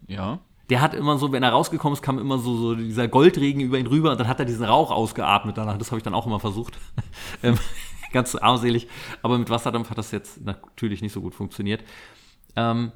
[0.08, 0.40] Ja.
[0.70, 3.78] Der hat immer so, wenn er rausgekommen ist, kam immer so, so dieser Goldregen über
[3.78, 5.78] ihn rüber und dann hat er diesen Rauch ausgeatmet danach.
[5.78, 6.78] Das habe ich dann auch immer versucht.
[8.12, 8.88] ganz armselig.
[9.22, 11.84] Aber mit Wasserdampf hat das jetzt natürlich nicht so gut funktioniert.
[12.56, 12.92] Ähm,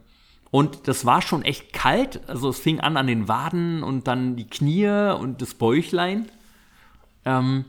[0.52, 2.28] und das war schon echt kalt.
[2.28, 6.30] Also es fing an an den Waden und dann die Knie und das Bäuchlein.
[7.24, 7.66] Ähm,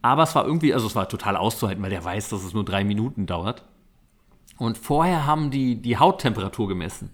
[0.00, 2.64] aber es war irgendwie, also es war total auszuhalten, weil der weiß, dass es nur
[2.64, 3.64] drei Minuten dauert.
[4.58, 7.10] Und vorher haben die die Hauttemperatur gemessen.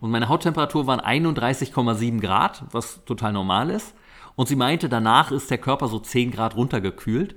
[0.00, 3.94] Und meine Hauttemperatur waren 31,7 Grad, was total normal ist.
[4.36, 7.34] Und sie meinte, danach ist der Körper so 10 Grad runtergekühlt.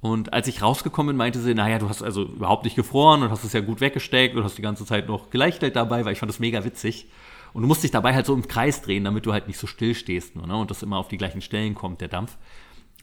[0.00, 3.30] Und als ich rausgekommen bin, meinte sie, naja, du hast also überhaupt nicht gefroren und
[3.30, 6.20] hast es ja gut weggesteckt und hast die ganze Zeit noch geleichtelt dabei, weil ich
[6.20, 7.08] fand das mega witzig.
[7.52, 9.66] Und du musst dich dabei halt so im Kreis drehen, damit du halt nicht so
[9.66, 10.56] still stehst nur, ne?
[10.56, 12.36] und das immer auf die gleichen Stellen kommt, der Dampf.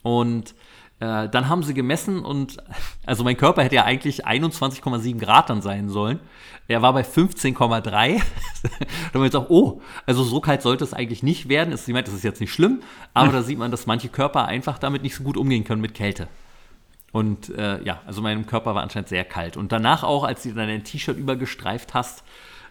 [0.03, 0.55] Und
[0.99, 2.57] Äh, dann haben sie gemessen und,
[3.05, 6.19] also mein Körper hätte ja eigentlich 21,7 Grad dann sein sollen.
[6.67, 7.81] Er war bei 15,3.
[7.81, 8.21] da haben
[9.13, 11.75] wir jetzt auch, oh, also so kalt sollte es eigentlich nicht werden.
[11.75, 12.81] Sie meint, das ist jetzt nicht schlimm,
[13.13, 15.93] aber da sieht man, dass manche Körper einfach damit nicht so gut umgehen können mit
[15.95, 16.27] Kälte.
[17.15, 19.55] Und äh, ja, also mein Körper war anscheinend sehr kalt.
[19.55, 22.25] Und danach auch, als du dann dein T-Shirt übergestreift hast,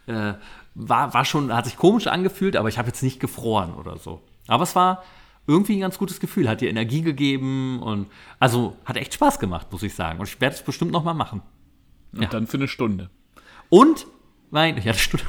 [0.07, 0.35] äh,
[0.75, 4.21] war, war schon, hat sich komisch angefühlt, aber ich habe jetzt nicht gefroren oder so.
[4.47, 5.03] Aber es war
[5.47, 9.73] irgendwie ein ganz gutes Gefühl, hat dir Energie gegeben und also hat echt Spaß gemacht,
[9.73, 10.19] muss ich sagen.
[10.19, 11.41] Und ich werde es bestimmt nochmal machen.
[12.13, 12.29] Und ja.
[12.29, 13.09] dann für eine Stunde.
[13.71, 14.07] Und
[14.51, 15.25] mein, ja, Stunde.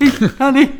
[0.00, 0.72] Ich kann nicht.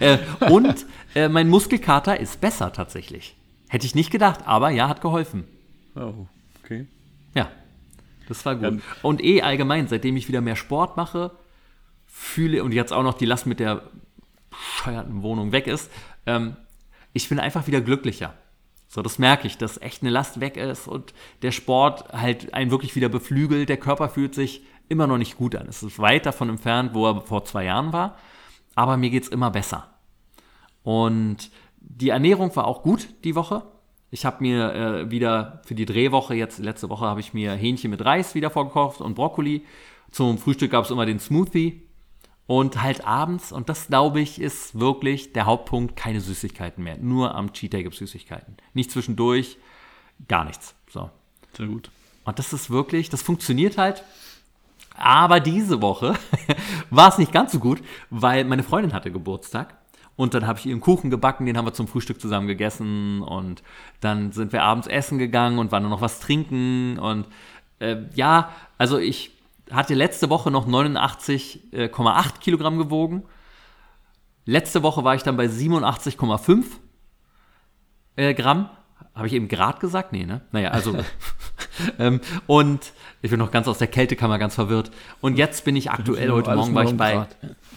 [0.00, 0.16] äh,
[0.48, 3.36] und äh, mein Muskelkater ist besser tatsächlich.
[3.68, 5.44] Hätte ich nicht gedacht, aber ja, hat geholfen.
[5.94, 6.26] Oh,
[6.64, 6.86] okay.
[8.28, 8.74] Das war gut.
[8.74, 8.80] Ja.
[9.02, 11.32] Und eh allgemein, seitdem ich wieder mehr Sport mache,
[12.06, 13.82] fühle und jetzt auch noch die Last mit der
[14.50, 15.90] bescheuerten Wohnung weg ist,
[16.26, 16.56] ähm,
[17.12, 18.34] ich bin einfach wieder glücklicher.
[18.88, 22.70] So, das merke ich, dass echt eine Last weg ist und der Sport halt einen
[22.70, 23.68] wirklich wieder beflügelt.
[23.68, 25.66] Der Körper fühlt sich immer noch nicht gut an.
[25.66, 28.18] Es ist weit davon entfernt, wo er vor zwei Jahren war,
[28.74, 29.88] aber mir geht es immer besser.
[30.82, 33.62] Und die Ernährung war auch gut die Woche.
[34.12, 37.90] Ich habe mir äh, wieder für die Drehwoche, jetzt letzte Woche, habe ich mir Hähnchen
[37.90, 39.64] mit Reis wieder vorgekocht und Brokkoli.
[40.10, 41.80] Zum Frühstück gab es immer den Smoothie.
[42.46, 46.98] Und halt abends, und das glaube ich, ist wirklich der Hauptpunkt, keine Süßigkeiten mehr.
[46.98, 48.58] Nur am Cheat Day gibt es Süßigkeiten.
[48.74, 49.56] Nicht zwischendurch,
[50.28, 50.74] gar nichts.
[50.90, 51.08] So.
[51.56, 51.90] Sehr gut.
[52.24, 54.04] Und das ist wirklich, das funktioniert halt.
[54.94, 56.18] Aber diese Woche
[56.90, 59.78] war es nicht ganz so gut, weil meine Freundin hatte Geburtstag.
[60.22, 63.22] Und dann habe ich ihren Kuchen gebacken, den haben wir zum Frühstück zusammen gegessen.
[63.22, 63.64] Und
[63.98, 66.96] dann sind wir abends essen gegangen und waren noch was trinken.
[66.96, 67.26] Und
[67.80, 69.32] äh, ja, also ich
[69.72, 73.24] hatte letzte Woche noch 89,8 Kilogramm gewogen.
[74.44, 76.66] Letzte Woche war ich dann bei 87,5
[78.14, 78.70] äh, Gramm.
[79.16, 80.12] Habe ich eben Grad gesagt?
[80.12, 80.42] Nee, ne?
[80.52, 80.96] Naja, also.
[81.98, 84.92] ähm, und ich bin noch ganz aus der Kältekammer ganz verwirrt.
[85.20, 87.26] Und jetzt bin ich aktuell, heute Morgen war ich bei,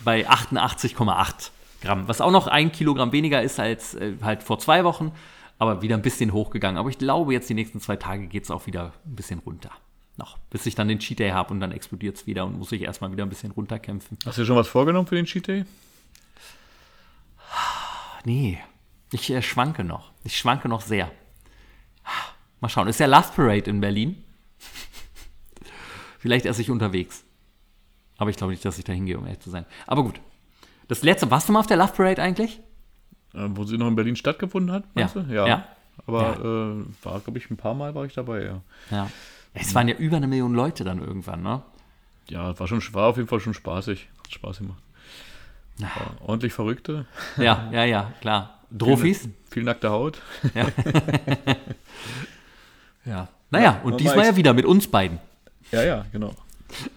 [0.03, 1.49] bei 88,8
[1.85, 2.07] Gramm.
[2.07, 5.11] Was auch noch ein Kilogramm weniger ist als äh, halt vor zwei Wochen.
[5.57, 6.77] Aber wieder ein bisschen hochgegangen.
[6.77, 9.71] Aber ich glaube, jetzt die nächsten zwei Tage geht es auch wieder ein bisschen runter
[10.17, 12.71] noch, bis ich dann den Cheat Day habe und dann explodiert es wieder und muss
[12.71, 14.17] ich erstmal wieder ein bisschen runterkämpfen.
[14.25, 15.65] Hast du schon was vorgenommen für den Cheat Day?
[18.23, 18.59] Nee,
[19.11, 20.11] ich äh, schwanke noch.
[20.23, 21.11] Ich schwanke noch sehr.
[22.59, 22.87] Mal schauen.
[22.87, 24.23] Ist ja Love Parade in Berlin.
[26.19, 27.23] Vielleicht esse ich unterwegs.
[28.17, 29.65] Aber ich glaube nicht, dass ich da hingehe, um ehrlich zu sein.
[29.85, 30.19] Aber gut.
[30.87, 32.59] Das letzte, warst du mal auf der Love Parade eigentlich?
[33.33, 35.21] Äh, wo sie noch in Berlin stattgefunden hat, meinst ja.
[35.21, 35.33] du?
[35.33, 35.47] Ja.
[35.47, 35.67] ja.
[36.07, 36.79] Aber ja.
[36.79, 38.61] Äh, war, glaube ich, ein paar Mal war ich dabei, ja.
[38.91, 39.09] Ja.
[39.53, 41.61] Es waren ja über eine Million Leute dann irgendwann, ne?
[42.29, 44.09] Ja, war, schon, war auf jeden Fall schon spaßig.
[44.23, 44.81] Hat Spaß gemacht.
[46.25, 47.05] Ordentlich Verrückte.
[47.37, 48.59] Ja, ja, ja, klar.
[48.77, 49.21] Trophys.
[49.21, 50.21] Viel, viel nackte Haut.
[50.53, 50.67] Ja.
[53.05, 53.27] ja.
[53.51, 55.19] Naja, und diesmal ja wieder mit uns beiden.
[55.71, 56.33] Ja, ja, genau.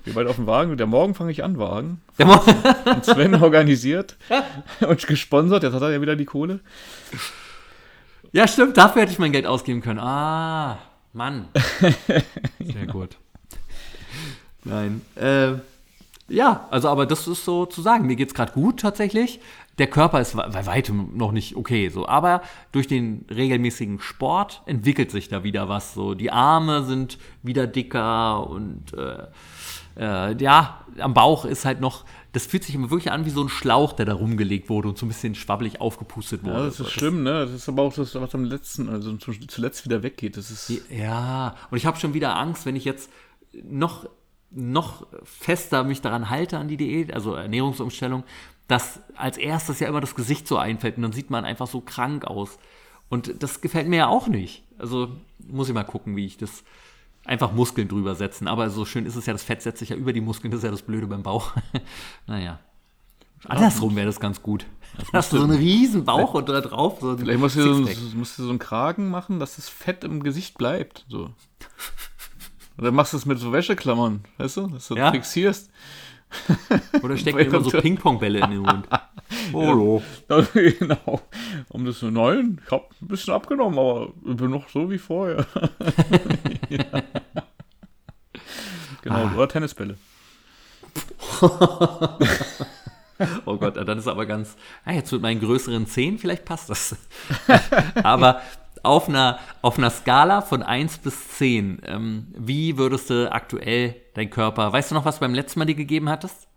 [0.04, 0.76] Wir beide auf dem Wagen.
[0.76, 2.00] Der Morgen fange ich an, Wagen.
[2.18, 2.54] Der Morgen.
[2.86, 4.16] Und Sven organisiert
[4.80, 5.62] und gesponsert.
[5.62, 6.60] Jetzt hat er ja wieder die Kohle.
[8.32, 8.76] Ja, stimmt.
[8.76, 10.00] Dafür hätte ich mein Geld ausgeben können.
[10.00, 10.78] Ah.
[11.12, 11.48] Mann.
[12.60, 13.16] Sehr gut.
[14.64, 15.02] Nein.
[15.14, 15.54] Äh,
[16.28, 18.06] ja, also aber das ist so zu sagen.
[18.06, 19.40] Mir geht es gerade gut tatsächlich.
[19.78, 22.06] Der Körper ist bei weitem noch nicht okay, so.
[22.06, 25.94] Aber durch den regelmäßigen Sport entwickelt sich da wieder was.
[25.94, 29.26] So, die Arme sind wieder dicker und äh,
[29.98, 33.42] äh, ja, am Bauch ist halt noch das fühlt sich immer wirklich an wie so
[33.42, 36.58] ein Schlauch, der da rumgelegt wurde und so ein bisschen schwabbelig aufgepustet wurde.
[36.58, 37.46] Ja, das ist schlimm, ne?
[37.46, 40.36] Das ist aber auch das, was am letzten, also zuletzt wieder weggeht.
[40.36, 43.10] Das ist ja, und ich habe schon wieder Angst, wenn ich jetzt
[43.64, 44.08] noch,
[44.50, 48.24] noch fester mich daran halte an die Diät, also Ernährungsumstellung,
[48.66, 51.80] dass als erstes ja immer das Gesicht so einfällt und dann sieht man einfach so
[51.80, 52.58] krank aus.
[53.08, 54.64] Und das gefällt mir ja auch nicht.
[54.76, 56.62] Also muss ich mal gucken, wie ich das
[57.28, 58.48] einfach Muskeln drüber setzen.
[58.48, 60.58] Aber so schön ist es ja, das Fett setzt sich ja über die Muskeln, das
[60.58, 61.52] ist ja das Blöde beim Bauch.
[62.26, 62.58] naja.
[63.44, 64.66] Andersrum wäre das ganz gut.
[64.96, 68.16] Das Hast du so einen riesen Bauch und da drauf so Vielleicht musst du, so,
[68.16, 71.06] musst du so einen Kragen machen, dass das Fett im Gesicht bleibt.
[71.08, 71.30] So.
[72.78, 74.66] Oder machst du es mit so Wäscheklammern, weißt du?
[74.68, 75.12] Dass du ja?
[75.12, 75.70] fixierst.
[77.02, 78.88] Oder steckt immer so Ping-Pong-Bälle in den Mund.
[79.52, 81.20] Oh, ja, genau.
[81.68, 84.98] Um das zu nein, ich habe ein bisschen abgenommen, aber ich bin noch so wie
[84.98, 85.46] vorher.
[86.68, 86.84] ja.
[89.02, 89.32] Genau, ah.
[89.34, 89.96] oder Tennisbälle.
[93.46, 94.56] oh Gott, dann ist aber ganz.
[94.86, 96.96] Ja, jetzt mit meinen größeren Zehen, vielleicht passt das.
[98.02, 98.42] aber
[98.82, 104.30] auf einer, auf einer Skala von 1 bis 10, ähm, wie würdest du aktuell deinen
[104.30, 104.72] Körper.
[104.72, 106.47] Weißt du noch, was du beim letzten Mal dir gegeben hattest?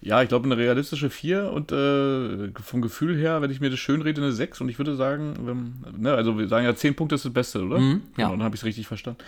[0.00, 3.80] Ja, ich glaube eine realistische 4 und äh, vom Gefühl her, wenn ich mir das
[3.80, 6.94] schön rede, eine 6 und ich würde sagen, wenn, ne, also wir sagen ja 10
[6.94, 7.80] Punkte ist das Beste, oder?
[7.80, 8.26] Mhm, ja.
[8.26, 9.18] Genau, dann habe ich es richtig verstanden.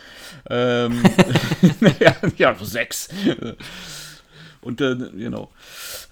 [0.49, 1.03] Ähm,
[1.99, 3.09] ja, ja, 6.
[4.61, 5.51] Und äh, genau.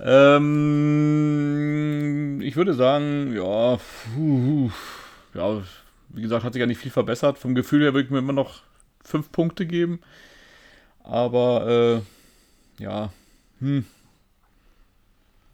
[0.01, 0.81] Ähm,
[2.43, 3.79] ich würde sagen, ja,
[4.15, 4.71] puh,
[5.35, 5.63] ja,
[6.09, 7.39] wie gesagt, hat sich ja nicht viel verbessert.
[7.39, 8.63] Vom Gefühl her würde ich mir immer noch
[9.05, 10.01] 5 Punkte geben.
[11.05, 12.03] Aber
[12.81, 13.13] äh, ja,
[13.61, 13.85] hm,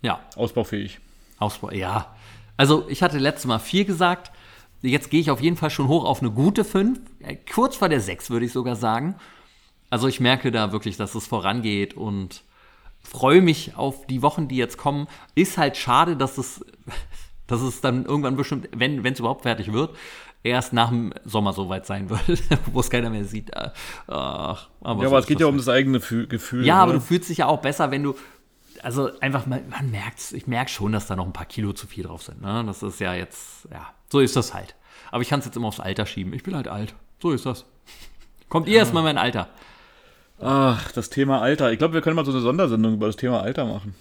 [0.05, 1.01] Ja, ausbaufähig.
[1.39, 2.15] Ausbau, ja.
[2.57, 4.31] Also ich hatte letztes Mal 4 gesagt.
[4.83, 7.01] Jetzt gehe ich auf jeden Fall schon hoch auf eine gute 5.
[7.21, 9.17] Äh, Kurz vor der 6 würde ich sogar sagen.
[9.91, 12.43] Also ich merke da wirklich, dass es vorangeht und
[13.03, 15.09] freue mich auf die Wochen, die jetzt kommen.
[15.35, 16.65] Ist halt schade, dass es,
[17.47, 19.97] dass es dann irgendwann bestimmt, wenn es überhaupt fertig wird,
[20.43, 23.51] erst nach dem Sommer soweit sein wird, wo es keiner mehr sieht.
[23.57, 23.71] Äh,
[24.09, 26.67] Ach, aber Ja, aber es geht ja um das eigene Fü- Gefühl.
[26.67, 26.99] Ja, aber ne?
[26.99, 28.15] du fühlst dich ja auch besser, wenn du.
[28.85, 31.87] Also einfach mal, man merkt ich merke schon, dass da noch ein paar Kilo zu
[31.87, 32.43] viel drauf sind.
[32.43, 32.63] Ne?
[32.67, 34.75] Das ist ja jetzt, ja, so ist das halt.
[35.11, 36.35] Aber ich kann es jetzt immer aufs Alter schieben.
[36.35, 36.95] Ich bin halt alt.
[37.21, 37.65] So ist das.
[38.49, 39.49] Kommt ihr erstmal mein Alter.
[40.41, 41.73] Ach, das Thema Alter.
[41.73, 43.95] Ich glaube, wir können mal so eine Sondersendung über das Thema Alter machen.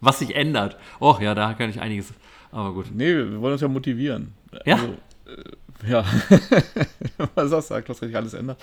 [0.00, 0.76] Was sich ändert.
[1.00, 2.12] Och ja, da kann ich einiges.
[2.50, 2.86] Aber gut.
[2.92, 4.34] Nee, wir wollen uns ja motivieren.
[4.64, 4.76] Ja?
[4.76, 4.94] Also,
[5.86, 6.04] ja.
[7.34, 8.58] Was das sagt, was sich alles ändert.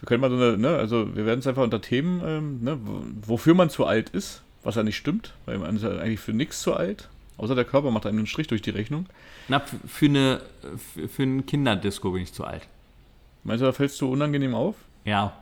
[0.00, 2.78] Wir können mal so eine, ne, also wir werden es einfach unter Themen, ähm, ne,
[2.82, 6.20] wo- wofür man zu alt ist, was ja nicht stimmt, weil man ist ja eigentlich
[6.20, 7.08] für nichts zu alt.
[7.38, 9.06] Außer der Körper macht einem einen Strich durch die Rechnung.
[9.48, 10.40] Na, für eine
[10.94, 12.62] für, für ein Kinderdisco bin ich zu alt.
[13.44, 14.74] Meinst du, da fällst du unangenehm auf?
[15.04, 15.32] Ja.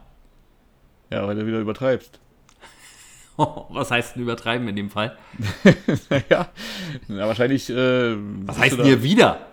[1.11, 2.19] Ja, weil du wieder übertreibst.
[3.37, 5.17] Was heißt denn übertreiben in dem Fall?
[6.31, 6.49] ja,
[7.09, 7.69] na, wahrscheinlich.
[7.71, 9.47] Äh, Was heißt denn hier wieder?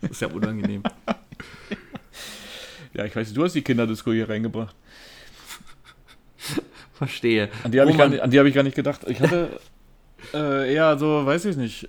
[0.00, 0.82] Das ist ja unangenehm.
[2.94, 4.74] Ja, ich weiß, du hast die Kinderdisco hier reingebracht.
[6.94, 7.48] Verstehe.
[7.62, 9.02] An die habe ich, gar nicht- an die hab ich gar nicht gedacht.
[9.06, 9.60] Ich hatte
[10.34, 11.88] äh, eher so, weiß ich nicht,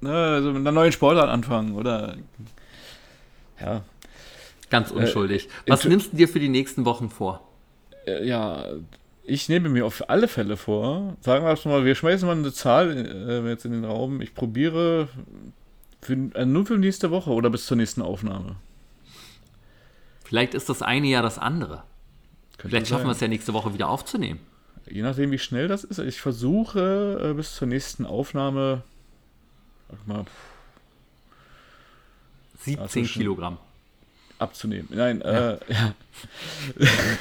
[0.00, 2.16] ne, also mit einer neuen Sportart anfangen oder.
[3.60, 3.82] Ja,
[4.70, 5.46] Ganz unschuldig.
[5.66, 7.46] äh, Was nimmst du dir für die nächsten Wochen vor?
[8.06, 8.64] äh, ja,
[9.24, 12.52] ich nehme mir auf alle Fälle vor, sagen wir erst mal, wir schmeißen mal eine
[12.52, 14.20] Zahl äh, jetzt in den Raum.
[14.20, 15.08] Ich probiere
[16.06, 18.56] für, äh, nur für nächste Woche oder bis zur nächsten Aufnahme.
[20.24, 21.82] Vielleicht ist das eine ja das andere.
[22.58, 24.40] Könnte Vielleicht schaffen wir es ja nächste Woche wieder aufzunehmen.
[24.88, 25.98] Je nachdem, wie schnell das ist.
[25.98, 28.82] Ich versuche äh, bis zur nächsten Aufnahme.
[29.90, 30.24] Sag mal,
[32.60, 33.58] 17 Also schon- Kilogramm.
[34.38, 34.88] abzunehmen.
[34.90, 35.94] Nein, äh, ja.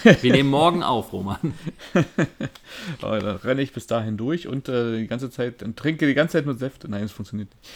[0.21, 1.53] Wir nehmen morgen auf, Roman.
[3.01, 6.13] Aber da renne ich bis dahin durch und äh, die ganze Zeit und trinke die
[6.13, 6.89] ganze Zeit nur Säfte.
[6.89, 7.69] Nein, das funktioniert nicht.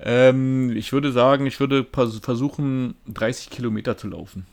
[0.00, 4.46] Ähm, ich würde sagen, ich würde versuchen, 30 Kilometer zu laufen.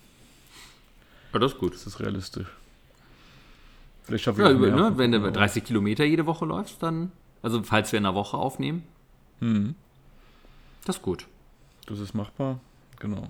[1.34, 1.74] Ja, das ist gut.
[1.74, 2.48] Das ist realistisch.
[4.04, 7.62] Vielleicht schaffe ich Ja, über, ne, wenn du 30 Kilometer jede Woche läufst, dann, also
[7.64, 8.84] falls wir in einer Woche aufnehmen,
[9.42, 9.76] Mhm,
[10.86, 11.28] das ist gut.
[11.88, 12.60] das ist machbar.
[13.00, 13.30] Genau.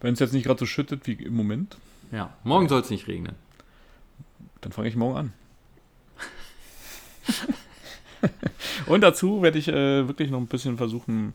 [0.00, 1.76] Wenn es jetzt nicht gerade so schüttet wie im Moment,
[2.12, 3.34] Ja, morgen soll es nicht regnen.
[4.60, 5.32] dann fange ich morgen an.
[8.88, 11.34] und dazu werde ich äh, wirklich noch ein bisschen versuchen,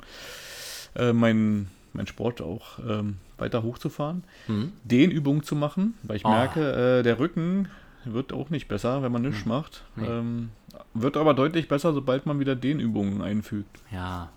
[0.96, 4.24] äh, meinen mein Sport auch ähm, weiter hochzufahren.
[4.48, 4.74] Mhm.
[4.84, 6.30] Dehnübungen zu machen, weil ich Oh.
[6.30, 7.68] merke, äh, der Rücken
[8.06, 9.84] wird auch nicht besser, wenn man nichts macht.
[9.96, 10.08] Nee.
[10.08, 10.50] Ähm,
[10.96, 13.80] wird aber deutlich besser, sobald man wieder Dehnübungen einfügt.
[13.92, 14.30] Ja,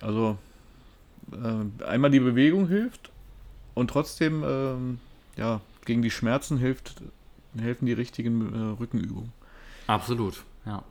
[0.00, 0.38] Also
[1.32, 3.10] äh, einmal die Bewegung hilft
[3.74, 4.98] und trotzdem ähm,
[5.36, 6.94] ja, gegen die Schmerzen hilft,
[7.60, 9.32] helfen die richtigen äh, Rückenübungen.
[9.88, 10.42] absolut.
[10.64, 10.82] Ja.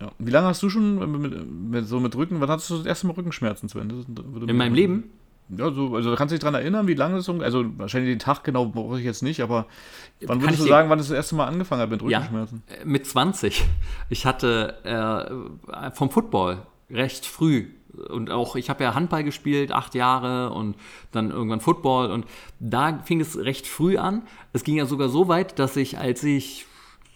[0.00, 0.10] Ja.
[0.18, 3.06] Wie lange hast du schon mit, mit, so mit Rücken, wann hattest du das erste
[3.06, 3.88] Mal Rückenschmerzen, Sven?
[3.88, 5.10] Das In meinem Leben?
[5.50, 8.20] Ja, so, also kannst du dich daran erinnern, wie lange es so, also wahrscheinlich den
[8.20, 9.66] Tag genau brauche ich jetzt nicht, aber
[10.20, 12.18] wann Kann würdest du sagen, wann es das erste Mal angefangen hat mit Ja.
[12.18, 12.62] Rückenschmerzen?
[12.68, 13.64] Äh, Mit 20.
[14.10, 17.66] Ich hatte äh, vom Football recht früh
[18.10, 20.76] und auch ich habe ja Handball gespielt, acht Jahre und
[21.10, 22.26] dann irgendwann Football und
[22.60, 24.22] da fing es recht früh an.
[24.52, 26.66] Es ging ja sogar so weit, dass ich, als ich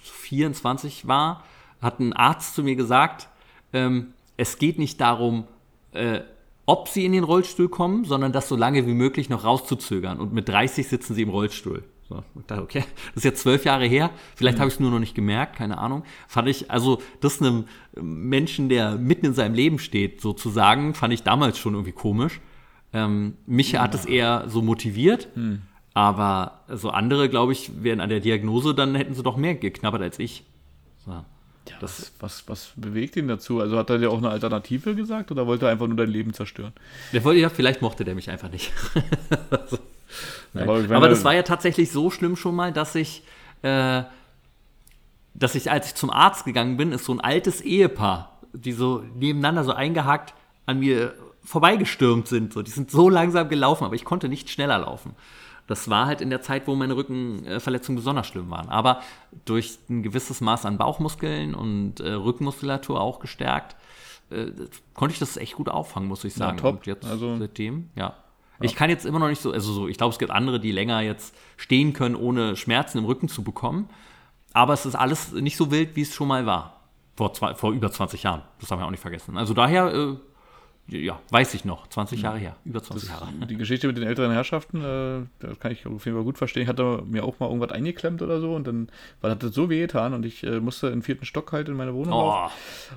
[0.02, 1.44] 24 war,
[1.84, 3.28] hat ein Arzt zu mir gesagt,
[3.72, 5.44] ähm, es geht nicht darum,
[5.92, 6.20] äh,
[6.66, 10.18] ob sie in den Rollstuhl kommen, sondern das so lange wie möglich noch rauszuzögern.
[10.18, 11.84] Und mit 30 sitzen sie im Rollstuhl.
[12.08, 14.10] So, ich dachte, okay, das ist jetzt zwölf Jahre her.
[14.34, 16.04] Vielleicht habe ich es nur noch nicht gemerkt, keine Ahnung.
[16.28, 21.22] Fand ich, also das einem Menschen, der mitten in seinem Leben steht, sozusagen, fand ich
[21.22, 22.40] damals schon irgendwie komisch.
[22.92, 25.28] Ähm, mich hat es eher so motiviert.
[25.94, 30.02] Aber so andere, glaube ich, wären an der Diagnose, dann hätten sie doch mehr geknabbert
[30.02, 30.44] als ich.
[31.04, 31.24] So.
[31.80, 33.60] Was, was, was bewegt ihn dazu?
[33.60, 36.32] Also hat er dir auch eine Alternative gesagt oder wollte er einfach nur dein Leben
[36.34, 36.72] zerstören?
[37.12, 38.72] Der wollte ja, vielleicht mochte der mich einfach nicht.
[39.50, 39.78] also.
[40.54, 43.22] Aber Aber, er- das war ja tatsächlich so schlimm schon mal, dass ich
[43.62, 44.02] äh,
[45.34, 49.02] dass ich, als ich zum Arzt gegangen bin, ist so ein altes Ehepaar, die so
[49.16, 50.32] nebeneinander so eingehakt
[50.66, 52.52] an mir vorbeigestürmt sind.
[52.52, 52.62] So.
[52.62, 55.14] Die sind so langsam gelaufen, aber ich konnte nicht schneller laufen.
[55.66, 58.68] Das war halt in der Zeit, wo meine Rückenverletzungen besonders schlimm waren.
[58.68, 59.00] Aber
[59.46, 63.76] durch ein gewisses Maß an Bauchmuskeln und äh, Rückenmuskulatur auch gestärkt,
[64.30, 64.46] äh,
[64.92, 66.58] konnte ich das echt gut auffangen, muss ich sagen.
[66.58, 66.76] top.
[66.76, 68.14] Und jetzt Also- seitdem, ja.
[68.60, 70.70] Ich kann jetzt immer noch nicht so, also so, ich glaube, es gibt andere, die
[70.70, 73.90] länger jetzt stehen können, ohne Schmerzen im Rücken zu bekommen.
[74.52, 76.80] Aber es ist alles nicht so wild, wie es schon mal war.
[77.16, 78.42] Vor, zwei, vor über 20 Jahren.
[78.60, 79.36] Das haben wir auch nicht vergessen.
[79.36, 80.16] Also daher, äh,
[80.88, 81.86] ja, weiß ich noch.
[81.88, 82.56] 20 Jahre her.
[82.64, 83.28] Über 20 Jahre.
[83.48, 86.64] Die Geschichte mit den älteren Herrschaften, äh, das kann ich auf jeden Fall gut verstehen.
[86.64, 88.88] Ich hatte mir auch mal irgendwas eingeklemmt oder so und dann
[89.20, 91.74] weil hat das so weh getan und ich äh, musste den vierten Stock halt in
[91.74, 92.12] meine Wohnung.
[92.12, 92.48] Oh,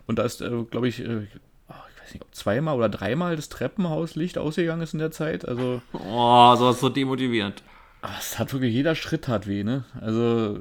[0.05, 1.27] Und da ist, äh, glaube ich, äh,
[1.69, 5.47] oh, ich weiß nicht, ob zweimal oder dreimal das Treppenhauslicht ausgegangen ist in der Zeit.
[5.47, 7.63] Also oh, sowas so demotivierend.
[8.01, 9.85] aber es hat wirklich, jeder Schritt hat weh, ne?
[10.01, 10.59] Also,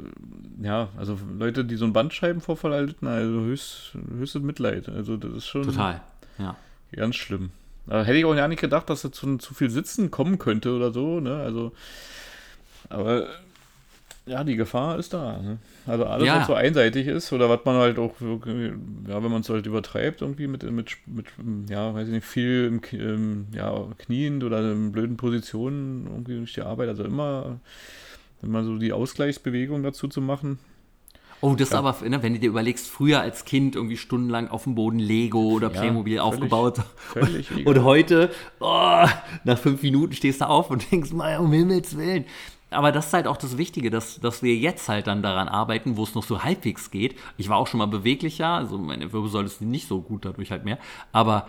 [0.63, 4.89] ja, also Leute, die so einen Bandscheibenvorfall erlitten, also höchst, höchstes Mitleid.
[4.89, 6.01] Also das ist schon Total.
[6.39, 6.57] Ja.
[6.93, 7.51] Ganz schlimm.
[7.87, 10.75] Aber hätte ich auch ja nicht gedacht, dass es zu, zu viel Sitzen kommen könnte
[10.75, 11.37] oder so, ne?
[11.37, 11.73] Also,
[12.89, 13.29] aber
[14.27, 15.41] ja, die Gefahr ist da.
[15.41, 15.59] Ne?
[15.87, 16.41] Also alles, Ja.
[16.41, 18.73] was so einseitig ist oder was man halt auch, wirklich-
[19.09, 21.27] ja, wenn man es halt übertreibt, irgendwie mit, mit, mit,
[21.71, 26.63] ja, weiß ich nicht, viel im, ja, kniend oder in blöden Positionen irgendwie durch die
[26.63, 27.61] Arbeit, also immer,
[28.43, 30.59] immer so die Ausgleichsbewegung dazu zu machen.
[31.41, 34.65] Oh, das ist aber, ne, wenn du dir überlegst, früher als Kind irgendwie stundenlang auf
[34.65, 36.81] dem Boden Lego oder Ja, Playmobil völlig- aufgebaut.
[36.97, 38.31] völlig und, und heute,
[38.61, 39.05] oh,
[39.45, 42.25] nach fünf Minuten stehst du auf und denkst, mal um Himmels Willen.
[42.71, 45.97] Aber das ist halt auch das Wichtige, dass, dass wir jetzt halt dann daran arbeiten,
[45.97, 47.17] wo es noch so halbwegs geht.
[47.37, 50.65] Ich war auch schon mal beweglicher, also meine Wirbelsäule ist nicht so gut dadurch halt
[50.65, 50.79] mehr.
[51.13, 51.47] Aber,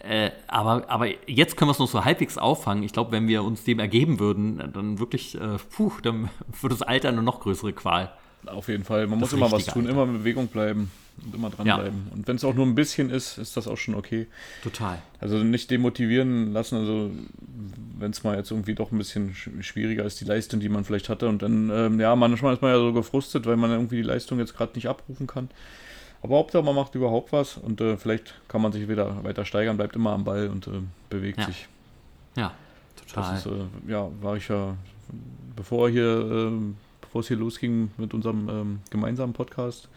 [0.00, 2.82] äh, aber, aber jetzt können wir es noch so halbwegs auffangen.
[2.82, 6.28] Ich glaube, wenn wir uns dem ergeben würden, dann wirklich, äh, puh, dann
[6.60, 8.10] wird das Alter eine noch größere Qual.
[8.46, 9.06] Auf jeden Fall.
[9.06, 9.90] Man Das muss immer was tun, Alter.
[9.92, 10.90] immer in Bewegung bleiben
[11.24, 12.06] und immer dranbleiben.
[12.14, 14.26] Und wenn es auch nur ein bisschen ist, ist das auch schon okay.
[14.62, 14.98] Total.
[15.20, 17.10] Also nicht demotivieren lassen, also
[17.98, 20.84] wenn es mal jetzt irgendwie doch ein bisschen sch- schwieriger ist, die Leistung, die man
[20.84, 21.28] vielleicht hatte.
[21.28, 24.38] Und dann, ähm, ja, manchmal ist man ja so gefrustet, weil man irgendwie die Leistung
[24.38, 25.50] jetzt gerade nicht abrufen kann.
[26.22, 29.76] Aber Hauptsache, man macht überhaupt was und äh, vielleicht kann man sich wieder weiter steigern,
[29.76, 30.70] bleibt immer am Ball und äh,
[31.10, 31.46] bewegt Ja.
[31.46, 31.68] sich.
[32.36, 32.52] Ja,
[32.96, 33.34] total.
[33.34, 34.76] Das ist, äh, ja, war ich ja,
[35.56, 36.76] bevor hier, ähm,
[37.18, 39.88] bevor es hier losging mit unserem ähm, gemeinsamen Podcast,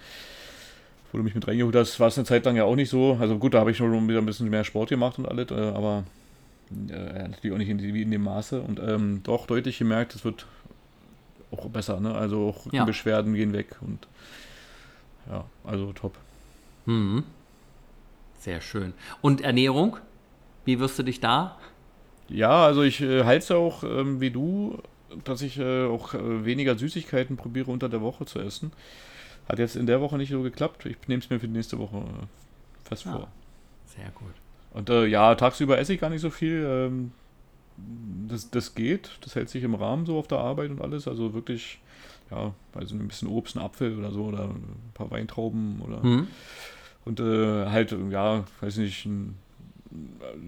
[1.12, 3.16] wo du mich mit reingeholt hast, war es eine Zeit lang ja auch nicht so.
[3.20, 5.54] Also gut, da habe ich schon wieder ein bisschen mehr Sport gemacht und alles, äh,
[5.54, 6.04] aber
[6.90, 8.60] äh, natürlich auch nicht in, in dem Maße.
[8.62, 10.48] Und ähm, doch deutlich gemerkt, es wird
[11.52, 12.16] auch besser, ne?
[12.16, 12.86] Also auch Ja.
[12.86, 14.08] Beschwerden gehen weg und
[15.30, 16.16] ja, also top.
[16.88, 17.24] Mhm.
[18.40, 18.94] Sehr schön.
[19.22, 19.98] Und Ernährung?
[20.66, 21.58] Wie wirst du dich da?
[22.30, 24.80] Ja, also ich äh, halte es auch ähm, wie du,
[25.24, 28.72] dass ich äh, auch äh, weniger Süßigkeiten probiere unter der Woche zu essen.
[29.50, 30.86] Hat jetzt in der Woche nicht so geklappt.
[30.86, 33.12] Ich nehme es mir für die nächste Woche äh, fest Ah.
[33.14, 33.28] vor.
[33.88, 34.34] Sehr gut.
[34.74, 36.64] Und äh, ja, tagsüber esse ich gar nicht so viel.
[36.66, 37.12] Ähm,
[38.30, 39.18] das, das geht.
[39.22, 41.08] Das hält sich im Rahmen so auf der Arbeit und alles.
[41.08, 41.80] Also wirklich,
[42.30, 46.28] ja, also ein bisschen Obst, ein Apfel oder so oder ein paar Weintrauben oder Mhm.
[47.04, 49.36] und äh, halt, ja, weiß nicht, ein,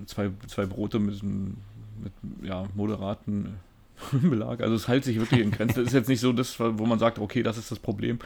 [0.05, 3.55] zwei, zwei Brote mit, mit ja, moderaten
[4.11, 4.61] Belag.
[4.61, 5.75] Also es hält sich wirklich in Grenzen.
[5.75, 8.19] Das ist jetzt nicht so das, wo man sagt, okay, das ist das Problem.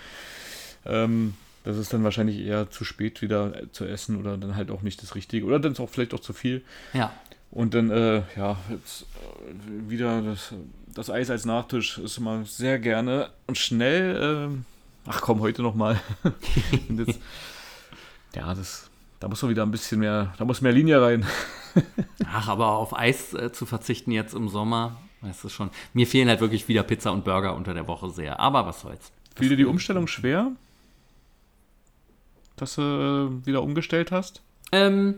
[0.85, 4.71] Ähm, das ist dann wahrscheinlich eher zu spät wieder äh, zu essen oder dann halt
[4.71, 5.45] auch nicht das Richtige.
[5.45, 6.63] Oder dann ist auch vielleicht auch zu viel.
[6.93, 7.11] Ja.
[7.51, 10.53] Und dann, äh, ja, jetzt äh, wieder das,
[10.93, 14.19] das Eis als Nachtisch ist immer sehr gerne und schnell.
[14.21, 14.65] ähm,
[15.05, 15.99] ach komm, heute nochmal.
[18.35, 21.25] ja, das, da muss man wieder ein bisschen mehr, da muss mehr Linie rein.
[22.25, 25.69] Ach, aber auf Eis äh, zu verzichten jetzt im Sommer, weißt du schon.
[25.93, 28.39] Mir fehlen halt wirklich wieder Pizza und Burger unter der Woche sehr.
[28.39, 29.11] Aber was soll's.
[29.35, 30.51] Fiel dir die Umstellung schwer?
[32.55, 34.41] Dass du äh, wieder umgestellt hast?
[34.71, 35.15] Ähm,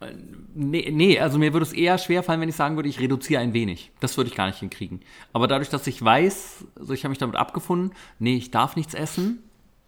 [0.00, 0.12] äh,
[0.54, 3.40] nee, nee, also mir würde es eher schwer fallen, wenn ich sagen würde, ich reduziere
[3.40, 3.92] ein wenig.
[4.00, 5.00] Das würde ich gar nicht hinkriegen.
[5.32, 8.94] Aber dadurch, dass ich weiß, also ich habe mich damit abgefunden, nee, ich darf nichts
[8.94, 9.42] essen,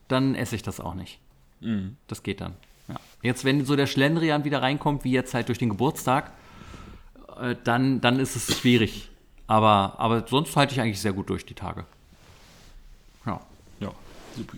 [0.08, 1.18] dann esse ich das auch nicht.
[2.06, 2.54] Das geht dann.
[2.88, 2.96] Ja.
[3.22, 6.32] Jetzt, wenn so der Schlendrian wieder reinkommt, wie jetzt halt durch den Geburtstag,
[7.40, 9.09] äh, dann, dann ist es schwierig.
[9.50, 11.84] Aber, aber sonst halte ich eigentlich sehr gut durch die Tage.
[13.26, 13.40] Ja.
[13.80, 13.90] Ja,
[14.36, 14.56] super.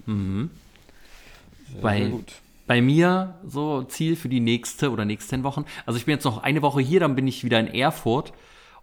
[1.81, 2.13] Bei,
[2.67, 5.65] bei mir so Ziel für die nächste oder nächsten Wochen.
[5.87, 8.35] Also ich bin jetzt noch eine Woche hier, dann bin ich wieder in Erfurt.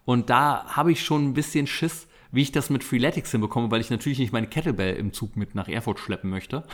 [0.04, 3.80] Und da habe ich schon ein bisschen Schiss, wie ich das mit Freeletics hinbekomme, weil
[3.80, 6.64] ich natürlich nicht meine Kettlebell im Zug mit nach Erfurt schleppen möchte.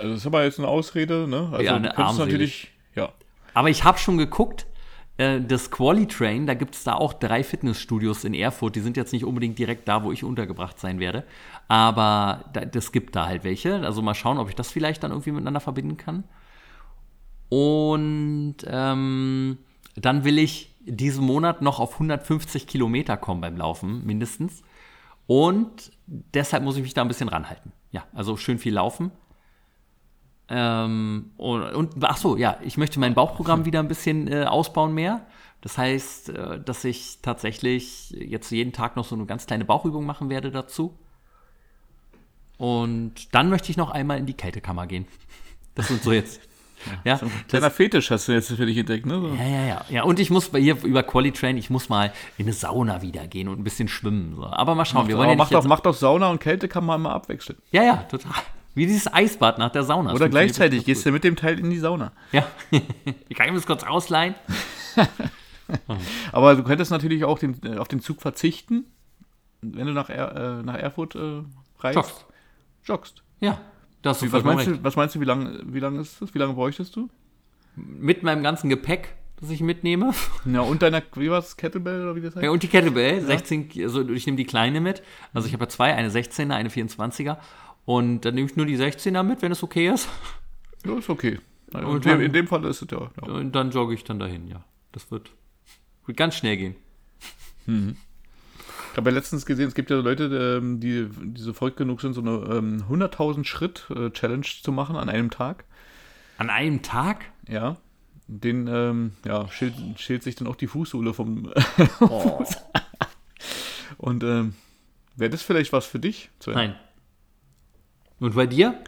[0.00, 1.50] Also das ist aber jetzt eine Ausrede, ne?
[1.52, 2.32] Also Ja, du eine armselig.
[2.32, 3.12] natürlich, ja.
[3.54, 4.66] Aber ich habe schon geguckt,
[5.18, 8.76] äh, das Qualitrain, da gibt es da auch drei Fitnessstudios in Erfurt.
[8.76, 11.24] Die sind jetzt nicht unbedingt direkt da, wo ich untergebracht sein werde.
[11.68, 13.80] Aber da, das gibt da halt welche.
[13.80, 16.24] Also mal schauen, ob ich das vielleicht dann irgendwie miteinander verbinden kann.
[17.48, 19.58] Und ähm,
[19.94, 24.62] dann will ich diesen Monat noch auf 150 Kilometer kommen beim Laufen, mindestens.
[25.26, 27.72] Und deshalb muss ich mich da ein bisschen ranhalten.
[27.90, 29.10] Ja, also schön viel laufen.
[30.48, 34.94] Ähm, und, und ach so, ja, ich möchte mein Bauchprogramm wieder ein bisschen äh, ausbauen
[34.94, 35.26] mehr.
[35.60, 40.06] Das heißt, äh, dass ich tatsächlich jetzt jeden Tag noch so eine ganz kleine Bauchübung
[40.06, 40.96] machen werde dazu.
[42.58, 45.06] Und dann möchte ich noch einmal in die Kältekammer gehen.
[45.74, 46.40] Das sind so jetzt.
[47.04, 49.20] ja, so ein kleiner Fetisch hast du jetzt für dich entdeckt, ne?
[49.20, 49.28] So.
[49.34, 49.84] Ja, ja, ja.
[49.90, 53.26] Ja, und ich muss bei ihr über Qualitrain, ich muss mal in eine Sauna wieder
[53.26, 54.34] gehen und ein bisschen schwimmen.
[54.36, 54.46] So.
[54.46, 56.30] Aber mal schauen, Mach, wir wollen aber ja mach, nicht doch, jetzt, mach doch Sauna
[56.30, 57.58] und Kältekammer immer abwechseln.
[57.72, 58.32] Ja, ja, total.
[58.76, 60.12] Wie dieses Eisbad nach der Sauna.
[60.12, 62.12] Oder gleichzeitig gehst du mit dem Teil in die Sauna.
[62.30, 62.46] Ja.
[63.28, 64.34] ich kann ihm das kurz ausleihen.
[66.32, 68.84] Aber du könntest natürlich auch den, äh, auf den Zug verzichten,
[69.62, 71.42] wenn du nach, er, äh, nach Erfurt äh,
[71.78, 71.96] reist.
[71.96, 72.26] Joggst.
[72.84, 73.22] Joggst.
[73.40, 73.58] Ja.
[74.02, 76.34] Das ist was, meinst du, was meinst du, wie lange wie lang ist das?
[76.34, 77.08] Wie lange bräuchtest du?
[77.76, 80.12] Mit meinem ganzen Gepäck, das ich mitnehme.
[80.44, 82.44] Ja, und deiner, wie war es, Kettlebell oder wie das heißt?
[82.44, 85.02] Ja, und die Kettlebell, 16, also ich nehme die kleine mit.
[85.32, 87.38] Also ich habe ja zwei, eine 16er, eine 24er.
[87.86, 90.08] Und dann nehme ich nur die 16er mit, wenn es okay ist.
[90.84, 91.38] Ja, ist okay.
[91.72, 93.00] Und in, dem, dann- in dem Fall ist es ja.
[93.00, 93.32] ja.
[93.32, 94.62] Und dann jogge ich dann dahin, ja.
[94.92, 95.30] Das wird,
[96.04, 96.76] wird ganz schnell gehen.
[97.66, 102.00] Ich habe ja letztens gesehen, es gibt ja Leute, ähm, die, die so verrückt genug
[102.00, 105.64] sind, so eine ähm, 100.000 Schritt-Challenge zu machen an einem Tag.
[106.38, 107.24] An einem Tag?
[107.48, 107.76] Ja.
[108.28, 111.52] Den, ähm, ja, schält, schält sich dann auch die Fußsohle vom.
[112.00, 112.44] Oh.
[113.98, 114.54] Und ähm,
[115.16, 116.30] wäre das vielleicht was für dich?
[116.46, 116.74] Nein.
[118.20, 118.82] Und bei dir?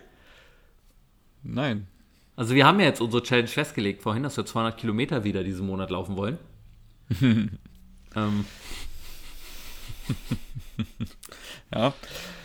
[1.43, 1.87] Nein.
[2.37, 5.67] Also wir haben ja jetzt unsere Challenge festgelegt vorhin, dass wir 200 Kilometer wieder diesen
[5.67, 6.39] Monat laufen wollen.
[7.21, 8.45] ähm,
[11.75, 11.93] Ja.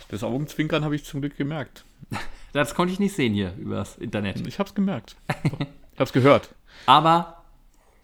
[0.08, 1.84] Das Augenzwinkern habe ich zum Glück gemerkt.
[2.52, 4.46] das konnte ich nicht sehen hier übers Internet.
[4.46, 5.16] Ich habe es gemerkt.
[5.42, 6.54] ich habe es gehört.
[6.86, 7.44] Aber